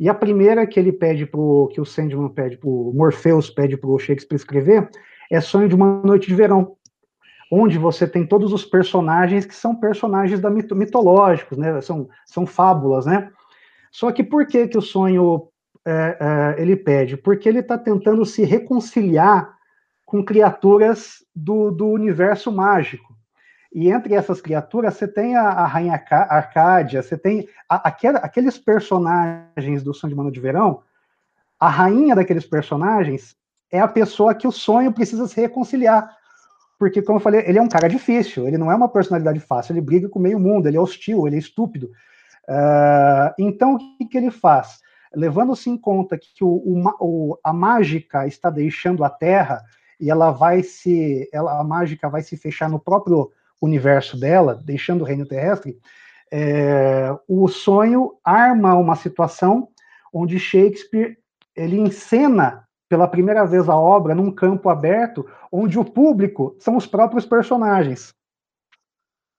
[0.00, 3.90] E a primeira que ele pede pro, que o Sandman pede pro Morpheus pede para
[3.90, 4.90] o Shakespeare escrever
[5.30, 6.74] é Sonho de uma Noite de Verão,
[7.52, 11.80] onde você tem todos os personagens que são personagens da mito, mitológicos, né?
[11.82, 13.30] São, são fábulas, né?
[13.92, 15.48] Só que por que que o sonho
[15.86, 16.16] é,
[16.58, 17.16] é, ele pede?
[17.16, 19.54] Porque ele está tentando se reconciliar
[20.06, 23.09] com criaturas do, do universo mágico.
[23.72, 29.82] E entre essas criaturas, você tem a, a Rainha Arcádia, você tem a, aqueles personagens
[29.82, 30.82] do Sonho de Mano de Verão.
[31.58, 33.36] A rainha daqueles personagens
[33.70, 36.10] é a pessoa que o sonho precisa se reconciliar
[36.80, 39.74] porque, como eu falei, ele é um cara difícil, ele não é uma personalidade fácil,
[39.74, 41.90] ele briga com o meio mundo, ele é hostil, ele é estúpido.
[42.48, 44.80] Uh, então, o que, que, ele faz?
[45.14, 46.62] Levando-se em conta que o,
[46.98, 49.62] o, a mágica está deixando a Terra
[50.00, 53.30] e ela vai se, ela, a mágica vai se fechar no próprio
[53.60, 55.78] universo dela, deixando o reino terrestre,
[56.32, 59.68] é, o sonho arma uma situação
[60.12, 61.18] onde Shakespeare
[61.56, 66.86] ele encena pela primeira vez a obra num campo aberto, onde o público são os
[66.86, 68.12] próprios personagens,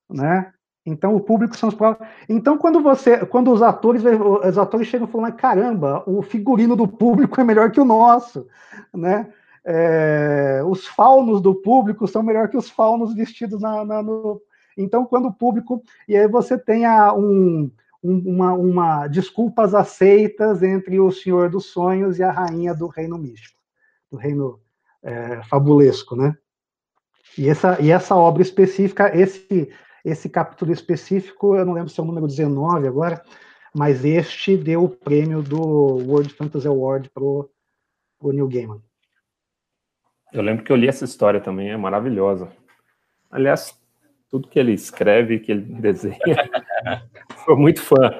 [0.10, 0.54] né?
[0.86, 2.10] Então o público são os próprios.
[2.28, 7.40] Então quando você, quando os atores, os atores chegam falando, caramba, o figurino do público
[7.40, 8.48] é melhor que o nosso,
[8.94, 9.32] né?
[9.64, 14.42] É, os faunos do público são melhor que os faunos vestidos na, na no...
[14.76, 17.70] Então quando o público e aí você tem um,
[18.02, 23.62] uma, uma desculpas aceitas entre o Senhor dos Sonhos e a rainha do reino místico,
[24.10, 24.60] do reino
[25.04, 26.36] é, fabulesco, né?
[27.38, 29.72] E essa, e essa obra específica, esse,
[30.04, 33.24] esse capítulo específico, eu não lembro se é o número 19 agora,
[33.74, 37.50] mas este deu o prêmio do World Fantasy Award pro,
[38.20, 38.82] pro Neil Gaiman.
[40.34, 42.50] Eu lembro que eu li essa história também, é maravilhosa.
[43.30, 43.78] Aliás,
[44.30, 46.18] tudo que ele escreve, que ele desenha,
[47.46, 47.98] sou muito fã.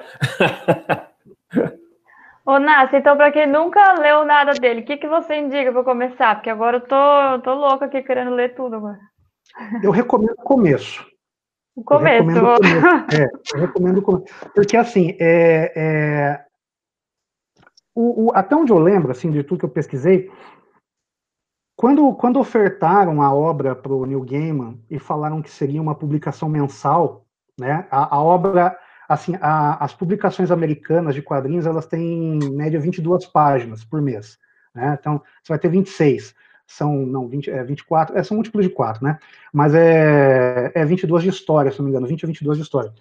[2.44, 5.84] Ô, Nassi, então para quem nunca leu nada dele, o que, que você indica para
[5.84, 6.34] começar?
[6.34, 8.98] Porque agora eu tô, tô louca aqui querendo ler tudo agora.
[9.82, 11.06] Eu recomendo o começo.
[11.74, 12.28] O começo.
[12.28, 13.16] Eu recomendo o começo.
[13.16, 14.34] É, eu recomendo o começo.
[14.54, 16.44] Porque, assim, é, é,
[17.94, 20.30] o, o, até onde eu lembro, assim, de tudo que eu pesquisei,
[21.82, 26.48] quando, quando ofertaram a obra para o Neil Gaiman e falaram que seria uma publicação
[26.48, 27.26] mensal,
[27.58, 32.78] né, a, a obra, assim, a, as publicações americanas de quadrinhos, elas têm, em média,
[32.78, 34.38] 22 páginas por mês,
[34.72, 36.32] né, então você vai ter 26,
[36.68, 39.18] são, não, 20, é, 24, é, são múltiplos de 4, né,
[39.52, 42.92] mas é, é 22 de história, se não me engano, 20 a 22 de história.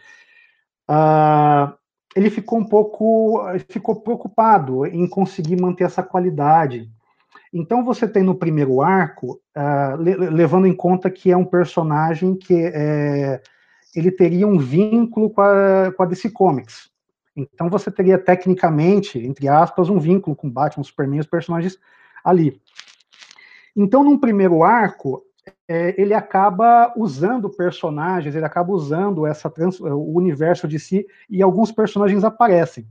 [0.90, 1.72] Uh,
[2.16, 6.92] ele ficou um pouco, ficou preocupado em conseguir manter essa qualidade,
[7.54, 12.36] então você tem no primeiro arco, uh, le levando em conta que é um personagem
[12.36, 13.42] que, é,
[13.96, 16.90] ele teria um vínculo com a, com a DC Comics.
[17.36, 21.78] Então você teria tecnicamente, entre aspas, um vínculo com Batman, Superman os personagens
[22.24, 22.62] ali.
[23.76, 25.24] Então, num primeiro arco,
[25.68, 31.42] é, ele acaba usando personagens, ele acaba usando essa trans, o universo de si e
[31.42, 32.86] alguns personagens aparecem.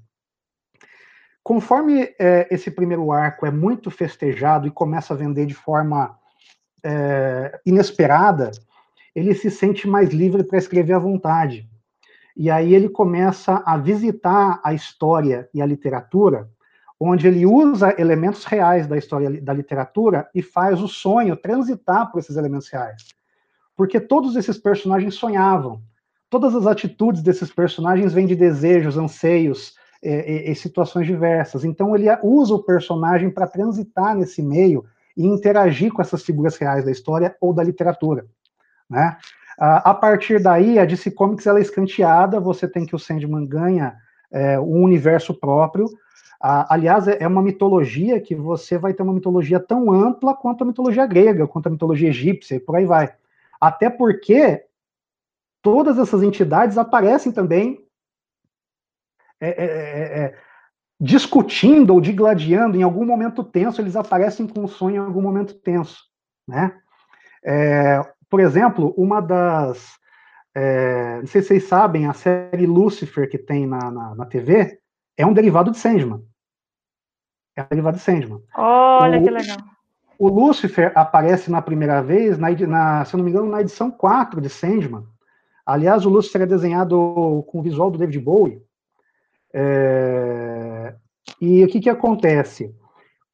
[1.42, 6.18] Conforme é, esse primeiro arco é muito festejado e começa a vender de forma
[6.84, 8.50] é, inesperada,
[9.14, 11.68] ele se sente mais livre para escrever à vontade.
[12.36, 16.48] E aí ele começa a visitar a história e a literatura,
[16.98, 22.18] onde ele usa elementos reais da história da literatura e faz o sonho transitar por
[22.18, 23.08] esses elementos reais.
[23.74, 25.82] Porque todos esses personagens sonhavam.
[26.28, 31.64] Todas as atitudes desses personagens vêm de desejos, anseios e, e situações diversas.
[31.64, 34.84] Então ele usa o personagem para transitar nesse meio
[35.16, 38.26] e interagir com essas figuras reais da história ou da literatura.
[38.88, 39.16] Né?
[39.58, 43.94] A partir daí, a DC Comics ela é escanteada, você tem que o Sandman ganha
[44.32, 45.86] é, um universo próprio.
[46.40, 50.66] aliás, é, é uma mitologia que você vai ter uma mitologia tão ampla quanto a
[50.66, 53.12] mitologia grega, quanto a mitologia egípcia, e por aí vai.
[53.60, 54.64] Até porque
[55.60, 57.84] todas essas entidades aparecem também
[59.40, 60.38] é, é, é, é
[61.00, 65.54] discutindo ou digladiando em algum momento tenso, eles aparecem com um sonho em algum momento
[65.54, 65.98] tenso,
[66.46, 66.76] né?
[67.42, 69.98] É, por exemplo, uma das.
[70.54, 74.78] É, não sei se vocês sabem, a série Lucifer que tem na, na, na TV
[75.16, 76.22] é um derivado de Sandman.
[77.56, 78.42] É um derivado de Sandman.
[78.56, 79.58] Olha o, que legal.
[80.18, 83.90] O Lucifer aparece na primeira vez, na, na, se eu não me engano, na edição
[83.90, 85.04] 4 de Sandman.
[85.64, 88.62] Aliás, o Lucifer é desenhado com o visual do David Bowie.
[89.52, 90.94] É,
[91.40, 92.74] e o que, que acontece?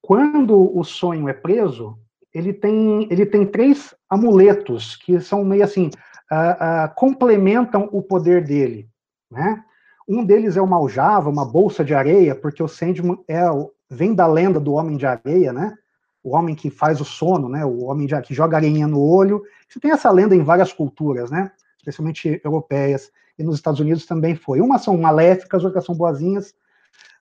[0.00, 1.98] Quando o sonho é preso,
[2.33, 5.90] ele tem, ele tem três amuletos que são meio assim,
[6.31, 8.88] uh, uh, complementam o poder dele,
[9.31, 9.64] né?
[10.09, 13.42] Um deles é uma aljava, uma bolsa de areia, porque o Sandman é,
[13.90, 15.74] vem da lenda do homem de areia, né?
[16.22, 17.64] O homem que faz o sono, né?
[17.64, 19.42] O homem de, que joga areinha no olho.
[19.68, 21.50] Você tem essa lenda em várias culturas, né?
[21.79, 24.61] Especialmente europeias e nos Estados Unidos também foi.
[24.61, 26.55] Umas são maléficas, outras são boazinhas.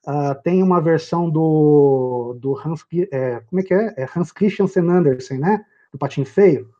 [0.06, 3.94] Uh, tem uma versão do, do Hans, é, como é que é?
[3.96, 4.08] é?
[4.16, 5.64] Hans Christian Andersen, né?
[5.92, 6.70] Do Patinho Feio.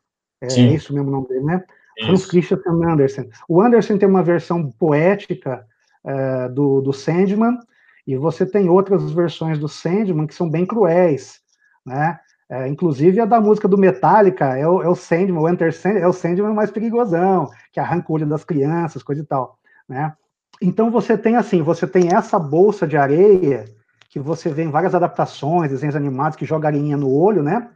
[0.41, 1.63] É, é isso mesmo o nome dele, né?
[1.97, 2.11] Isso.
[2.11, 3.29] Hans Christian Andersen.
[3.49, 5.65] O Andersen tem uma versão poética
[6.05, 7.57] uh, do, do Sandman,
[8.05, 11.41] e você tem outras versões do Sandman que são bem cruéis,
[11.85, 12.17] né?
[12.49, 16.01] É, inclusive a da música do Metallica é o, é o Sandman, o Enter Sandman,
[16.01, 20.13] é o Sandman mais perigosão, que arranca o olho das crianças, coisa e tal, né?
[20.61, 23.65] Então você tem assim, você tem essa bolsa de areia
[24.09, 27.69] que você vê em várias adaptações, desenhos animados que joga areinha no olho, né?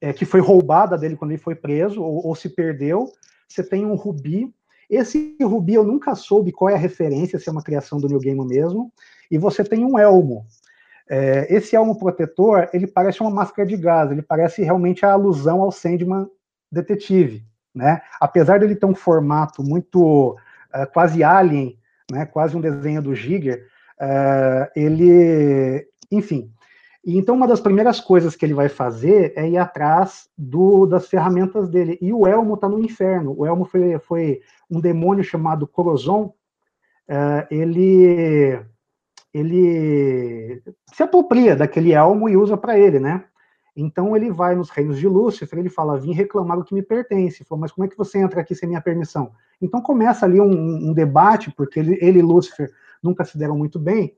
[0.00, 3.12] É, que foi roubada dele quando ele foi preso ou, ou, se perdeu.
[3.46, 4.52] Você tem um rubi.
[4.88, 8.18] Esse rubi eu nunca soube qual é a referência, se é uma criação do New
[8.18, 8.90] Game mesmo.
[9.30, 10.46] E você tem um elmo.
[11.12, 15.60] É, esse elmo protetor, ele parece uma máscara de gás, ele parece realmente a alusão
[15.60, 16.28] ao Sandman
[16.70, 17.44] detetive,
[17.74, 18.00] né?
[18.20, 20.36] Apesar dele ter um formato muito
[20.72, 23.66] uh, quase alien né, quase um desenho do Giger,
[24.00, 26.52] uh, ele, enfim.
[27.06, 31.70] Então, uma das primeiras coisas que ele vai fazer é ir atrás do, das ferramentas
[31.70, 31.96] dele.
[32.00, 33.34] E o Elmo está no inferno.
[33.38, 36.34] O Elmo foi, foi um demônio chamado Corozon.
[37.08, 38.60] Uh, ele,
[39.32, 40.62] ele
[40.92, 43.24] se apropria daquele elmo e usa para ele, né?
[43.76, 47.44] Então ele vai nos reinos de Lúcifer, ele fala, vim reclamar o que me pertence.
[47.44, 49.32] Falou, mas como é que você entra aqui sem minha permissão?
[49.62, 52.70] Então começa ali um, um debate, porque ele, ele e Lúcifer
[53.02, 54.16] nunca se deram muito bem,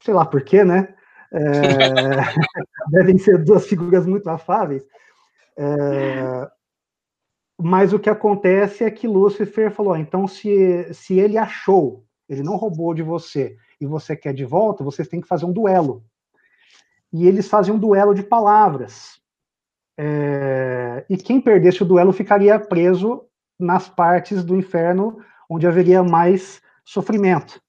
[0.00, 0.94] sei lá por quê, né?
[1.32, 1.40] É,
[2.90, 4.84] devem ser duas figuras muito afáveis.
[5.56, 6.48] É,
[7.60, 12.56] mas o que acontece é que Lúcifer falou: então, se, se ele achou, ele não
[12.56, 16.02] roubou de você, e você quer de volta, vocês têm que fazer um duelo
[17.12, 19.20] e eles faziam um duelo de palavras.
[19.96, 23.22] É, e quem perdesse o duelo ficaria preso
[23.56, 25.18] nas partes do inferno
[25.48, 27.60] onde haveria mais sofrimento,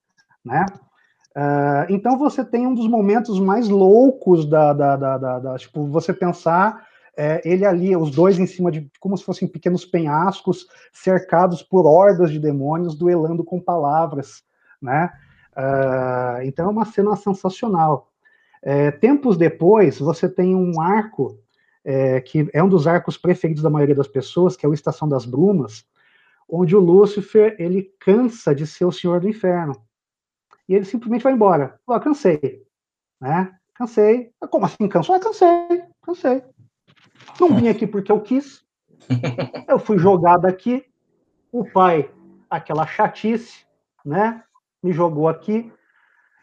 [0.43, 0.65] né?
[1.37, 5.85] Uh, então você tem um dos momentos mais loucos da, da, da, da, da tipo,
[5.85, 10.65] você pensar é, ele ali, os dois em cima de como se fossem pequenos penhascos,
[10.91, 14.43] cercados por hordas de demônios, duelando com palavras,
[14.81, 15.11] né?
[15.57, 18.11] Uh, então é uma cena sensacional.
[18.61, 21.39] É, tempos depois, você tem um arco
[21.83, 25.07] é, que é um dos arcos preferidos da maioria das pessoas, que é o Estação
[25.07, 25.85] das Brumas,
[26.49, 29.79] onde o Lúcifer ele cansa de ser o Senhor do Inferno
[30.67, 31.79] e ele simplesmente vai embora.
[31.85, 32.63] Fala, cansei,
[33.21, 33.55] né?
[33.73, 34.31] Cansei.
[34.41, 35.15] Ah, como assim cansou?
[35.15, 36.43] Ah, cansei, cansei.
[37.39, 38.65] Não vim aqui porque eu quis.
[39.67, 40.83] Eu fui jogado aqui.
[41.51, 42.09] O pai
[42.49, 43.65] aquela chatice,
[44.03, 44.43] né?
[44.85, 45.73] Me jogou aqui.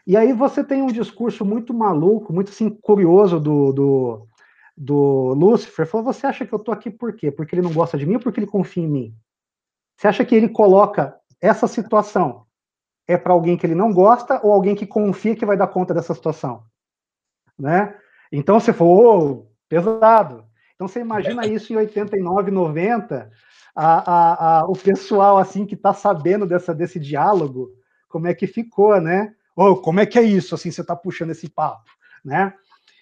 [0.05, 4.27] E aí você tem um discurso muito maluco, muito assim, curioso do, do,
[4.75, 5.87] do Lúcifer.
[5.87, 7.31] Falou, você acha que eu tô aqui por quê?
[7.31, 9.15] Porque ele não gosta de mim ou porque ele confia em mim?
[9.95, 12.45] Você acha que ele coloca essa situação
[13.07, 15.93] é para alguém que ele não gosta ou alguém que confia que vai dar conta
[15.93, 16.65] dessa situação?
[17.57, 17.95] Né?
[18.29, 20.45] Então você falou, oh, pesado.
[20.75, 23.31] Então você imagina isso em 89, 90,
[23.73, 27.71] a, a, a, o pessoal assim que está sabendo dessa, desse diálogo,
[28.13, 29.33] como é que ficou, né?
[29.55, 30.53] Oh, como é que é isso?
[30.53, 31.89] Assim, você está puxando esse papo,
[32.23, 32.53] né?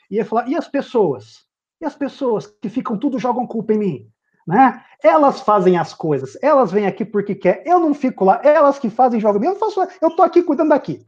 [0.10, 1.46] E ia falar, e as pessoas?
[1.82, 4.12] E as pessoas que ficam tudo jogam culpa em mim?
[4.48, 4.82] Né?
[5.04, 8.90] Elas fazem as coisas, elas vêm aqui porque quer, eu não fico lá, elas que
[8.90, 9.58] fazem jogam, eu
[10.02, 11.06] eu tô aqui cuidando daqui.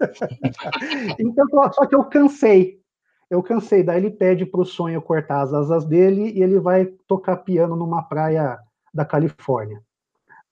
[1.20, 2.80] então, só que eu cansei,
[3.28, 3.82] eu cansei.
[3.82, 7.76] Daí ele pede para o sonho cortar as asas dele e ele vai tocar piano
[7.76, 8.58] numa praia
[8.94, 9.82] da Califórnia,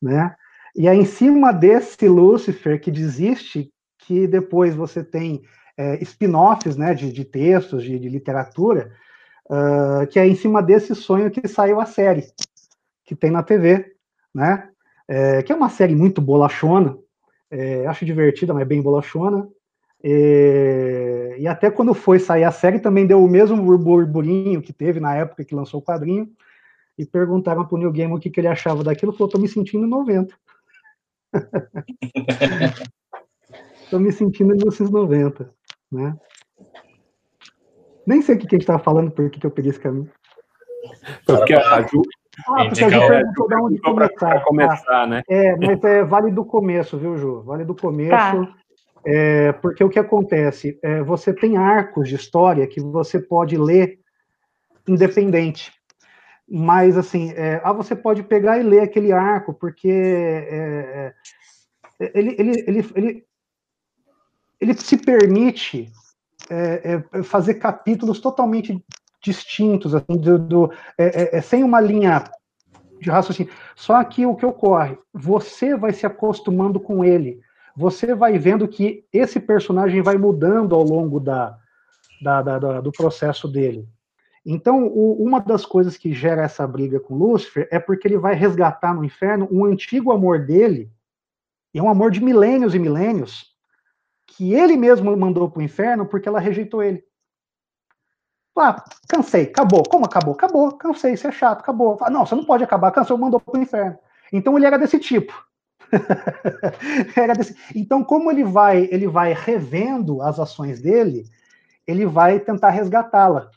[0.01, 0.37] né?
[0.77, 5.43] E é em cima desse Lúcifer que desiste que depois você tem
[5.77, 8.93] é, spin-offs, né, de, de textos, de, de literatura,
[9.47, 12.27] uh, que é em cima desse sonho que saiu a série
[13.05, 13.95] que tem na TV,
[14.35, 14.69] né?
[15.09, 16.99] É, que é uma série muito bolachona,
[17.51, 19.49] é, acho divertida, mas bem bolachona.
[20.05, 25.01] E, e, até quando foi sair a série, também deu o mesmo burburinho que teve
[25.01, 26.31] na época que lançou o quadrinho.
[26.99, 29.13] E perguntaram para o Neil Gaiman o que, que ele achava daquilo.
[29.13, 30.35] Falou: estou me sentindo em 90.
[33.83, 35.51] Estou me sentindo em 1990.
[35.91, 36.15] Né?
[38.07, 39.81] Nem sei o que, que a gente estava falando, por que, que eu peguei esse
[39.81, 40.11] caminho.
[41.27, 42.03] Porque a Ju,
[42.49, 44.45] ah, porque a Ju perguntou de onde começar.
[44.45, 45.23] começar né?
[45.29, 47.43] É, mas é, vale do começo, viu, Ju?
[47.43, 48.11] Vale do começo.
[48.11, 48.55] Tá.
[49.07, 50.79] É, porque o que acontece?
[50.83, 53.99] É, você tem arcos de história que você pode ler
[54.87, 55.73] independente.
[56.51, 61.15] Mas, assim, é, ah, você pode pegar e ler aquele arco, porque é,
[62.01, 63.25] é, ele, ele, ele, ele,
[64.61, 65.93] ele se permite
[66.49, 68.83] é, é, fazer capítulos totalmente
[69.23, 70.73] distintos, assim, do, do
[71.43, 72.25] sem uma linha
[73.01, 73.53] de raciocínio.
[73.77, 74.97] Só que o que ocorre?
[75.13, 77.41] Você vai se acostumando com ele
[77.79, 81.57] você vai vendo que esse personagem vai mudando ao longo da,
[82.21, 83.89] da, da, da do processo dele.
[84.45, 88.35] Então, o, uma das coisas que gera essa briga com Lúcifer é porque ele vai
[88.35, 90.91] resgatar no inferno um antigo amor dele,
[91.75, 93.55] e é um amor de milênios e milênios,
[94.27, 97.03] que ele mesmo mandou para o inferno porque ela rejeitou ele.
[98.57, 99.85] Ah, cansei, acabou.
[99.85, 100.35] Como acabou?
[100.35, 101.97] Acabou, cansei, isso é chato, acabou.
[102.11, 103.99] Não, você não pode acabar, cansou, mandou para o inferno.
[104.33, 105.33] Então ele era desse tipo.
[107.37, 107.57] desse...
[107.75, 111.25] Então, como ele vai, ele vai revendo as ações dele,
[111.87, 113.51] ele vai tentar resgatá-la,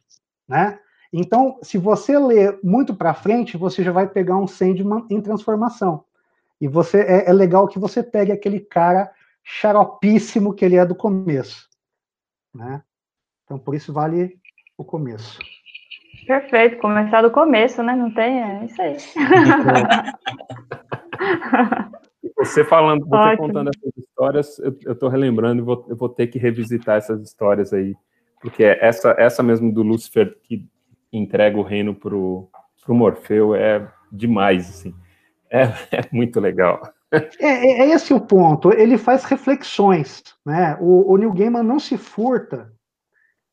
[0.48, 0.80] né?
[1.14, 6.06] Então, se você ler muito para frente, você já vai pegar um Sandman em transformação.
[6.60, 9.12] E você é, é, legal que você pegue aquele cara
[9.44, 11.68] xaropíssimo que ele é do começo,
[12.54, 12.82] né?
[13.44, 14.40] Então, por isso vale
[14.78, 15.40] o começo.
[16.26, 17.96] Perfeito, começar do começo, né?
[17.96, 18.98] Não tem, é isso aí.
[22.38, 23.48] Você falando, você Ótimo.
[23.48, 27.74] contando essas histórias, eu, estou relembrando e vou, eu vou ter que revisitar essas histórias
[27.74, 27.96] aí,
[28.42, 30.68] porque essa, essa mesmo do Lúcifer que
[31.12, 32.50] entrega o reino pro,
[32.84, 34.96] pro Morfeu é demais, assim.
[35.50, 36.82] É, é muito legal.
[37.12, 38.74] É, é, é, esse o ponto.
[38.74, 40.78] Ele faz reflexões, né?
[40.80, 42.72] O, o Neil Gaiman não se furta,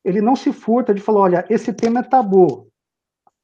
[0.03, 2.67] ele não se furta de falar, olha, esse tema é tabu.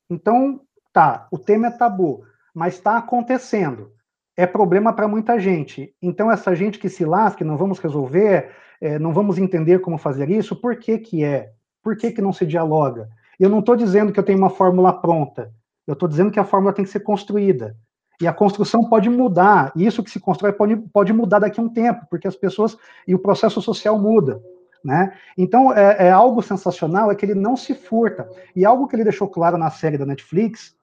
[0.10, 0.62] Então,
[0.94, 2.24] tá, o tema é tabu,
[2.54, 3.96] mas está acontecendo
[4.38, 5.94] é problema para muita gente.
[6.02, 10.30] Então, essa gente que se lasque, não vamos resolver, é, não vamos entender como fazer
[10.30, 11.52] isso, por que, que é?
[11.84, 13.10] Por que, que não se dialoga?
[13.40, 15.52] Eu não estou dizendo que eu tenho uma fórmula pronta,
[15.86, 17.76] eu estou dizendo que a fórmula tem que ser construída.
[18.20, 21.64] E a construção pode mudar, e isso que se constrói pode, pode mudar daqui a
[21.64, 24.42] um tempo, porque as pessoas e o processo social muda.
[24.84, 25.14] Né?
[25.38, 28.30] Então, é, é algo sensacional é que ele não se furta.
[28.56, 30.76] E algo que ele deixou claro na série da Netflix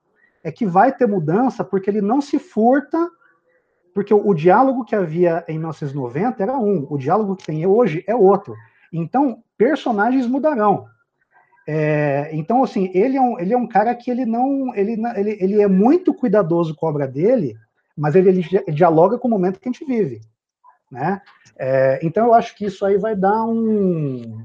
[0.42, 3.08] é que vai ter mudança porque ele não se furta
[3.94, 8.04] porque o, o, diálogo que havia em 1990 era um, o diálogo que tem hoje
[8.06, 8.54] é outro.
[8.92, 10.86] Então, personagens mudarão.
[11.66, 14.74] É, então, assim, ele é, um, ele é um cara que ele não.
[14.74, 17.56] Ele, ele, ele é muito cuidadoso com a obra dele,
[17.96, 20.20] mas ele, ele dialoga com o momento que a gente vive.
[20.90, 21.20] Né?
[21.58, 24.44] É, então, eu acho que isso aí vai dar um.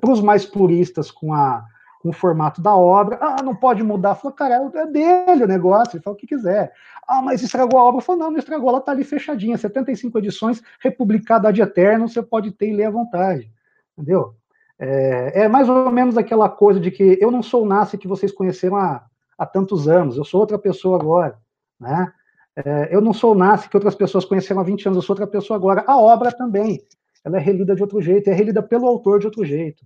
[0.00, 1.64] Para os mais puristas com a,
[2.02, 3.18] com o formato da obra.
[3.20, 4.14] Ah, não pode mudar.
[4.14, 6.72] Falou, cara, é dele o negócio, ele fala o que quiser.
[7.08, 8.02] Ah, mas estragou a obra.
[8.02, 12.52] Falou, não, não estragou, ela tá ali fechadinha, 75 edições, republicada de eterno, você pode
[12.52, 13.50] ter e ler à vontade.
[13.96, 14.34] Entendeu?
[14.78, 18.06] É, é, mais ou menos aquela coisa de que eu não sou o Nasce que
[18.06, 19.04] vocês conheceram há,
[19.36, 21.36] há tantos anos, eu sou outra pessoa agora,
[21.80, 22.12] né?
[22.54, 25.14] É, eu não sou o Nasce que outras pessoas conheceram há 20 anos, eu sou
[25.14, 25.84] outra pessoa agora.
[25.86, 26.84] A obra também,
[27.24, 29.84] ela é relida de outro jeito, é relida pelo autor de outro jeito.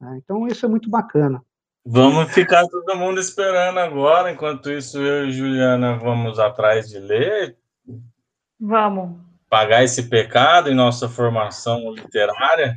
[0.00, 0.20] Né?
[0.22, 1.42] Então isso é muito bacana.
[1.84, 7.56] Vamos ficar todo mundo esperando agora, enquanto isso eu e Juliana vamos atrás de ler.
[8.60, 9.18] Vamos.
[9.48, 12.76] Pagar esse pecado em nossa formação literária.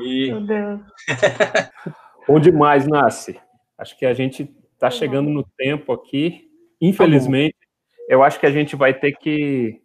[0.00, 0.28] E...
[0.30, 0.80] Meu Deus.
[2.26, 3.38] Bom demais, Nasce.
[3.76, 6.48] Acho que a gente está chegando no tempo aqui.
[6.80, 7.56] Infelizmente,
[8.08, 9.80] eu acho que a gente vai ter que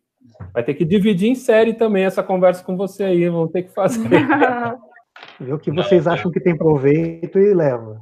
[0.53, 3.28] vai ter que dividir em série também essa conversa com você aí.
[3.28, 4.08] Vamos ter que fazer.
[5.39, 8.01] Ver o que vocês Não, acham que tem proveito e leva.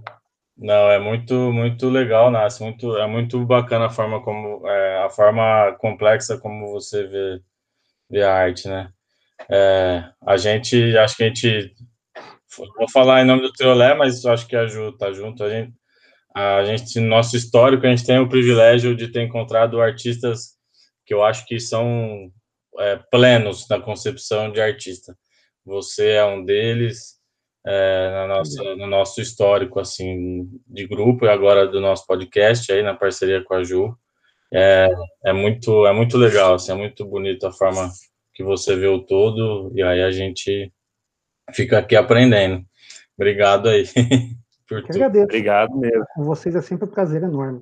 [0.57, 2.63] Não, é muito muito legal, Nasce.
[2.63, 7.41] Muito é muito bacana a forma como é, a forma complexa como você vê,
[8.09, 8.89] vê a arte, né?
[9.49, 11.73] É, a gente acho que a gente
[12.77, 15.43] vou falar em nome do Teolé, mas acho que a Ju tá junto.
[15.43, 15.73] A gente
[16.35, 20.55] a gente, no nosso histórico, a gente tem o privilégio de ter encontrado artistas
[21.05, 22.29] que eu acho que são
[22.77, 25.15] é, plenos na concepção de artista.
[25.65, 27.15] Você é um deles,
[27.65, 32.83] é, na nossa, no nosso histórico, assim, de grupo e agora do nosso podcast aí,
[32.83, 33.97] na parceria com a Ju.
[34.53, 34.87] É,
[35.25, 37.89] é muito, é muito legal, assim, é muito bonito a forma
[38.33, 40.71] que você vê o todo e aí a gente
[41.53, 42.63] fica aqui aprendendo.
[43.17, 43.85] Obrigado aí.
[44.67, 45.25] Por que agradeço.
[45.25, 46.05] Obrigado mesmo.
[46.13, 47.61] Com vocês é sempre um prazer enorme.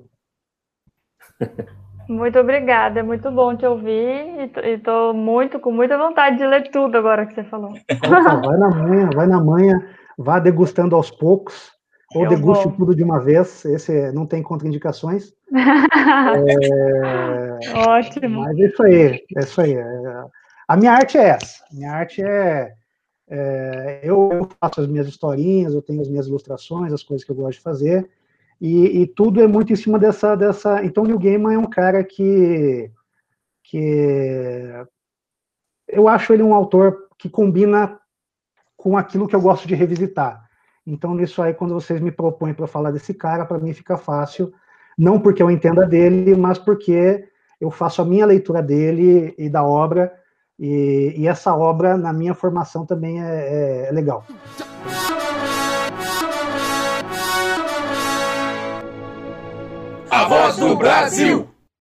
[2.08, 6.70] Muito obrigada, é muito bom te ouvir e estou muito com muita vontade de ler
[6.70, 7.70] tudo agora que você falou.
[7.70, 7.78] Opa,
[8.44, 9.82] vai na manhã, vai na manhã,
[10.18, 11.72] vá degustando aos poucos,
[12.14, 12.76] ou Eu deguste vou.
[12.76, 15.32] tudo de uma vez, esse não tem contraindicações.
[15.54, 15.58] é...
[17.88, 18.42] Ótimo.
[18.42, 19.74] Mas é isso aí, é isso aí.
[19.74, 20.24] É...
[20.68, 22.72] A minha arte é essa, minha arte é
[23.28, 27.36] é, eu, faço as minhas historinhas, eu tenho as minhas ilustrações, as coisas que eu
[27.36, 28.08] gosto de fazer,
[28.60, 30.84] e, e tudo é muito em cima dessa, dessa.
[30.84, 32.90] Então, Neil Gaiman é um cara que,
[33.62, 34.70] que
[35.88, 37.98] eu acho ele um autor que combina
[38.76, 40.44] com aquilo que eu gosto de revisitar.
[40.86, 44.52] Então, nisso aí, quando vocês me propõem para falar desse cara, para mim fica fácil,
[44.96, 47.26] não porque eu entenda dele, mas porque
[47.60, 50.12] eu faço a minha leitura dele e da obra
[50.58, 54.24] e, e, essa obra, na minha formação, também é, é, é legal.
[60.14, 61.53] A voz do Brasil!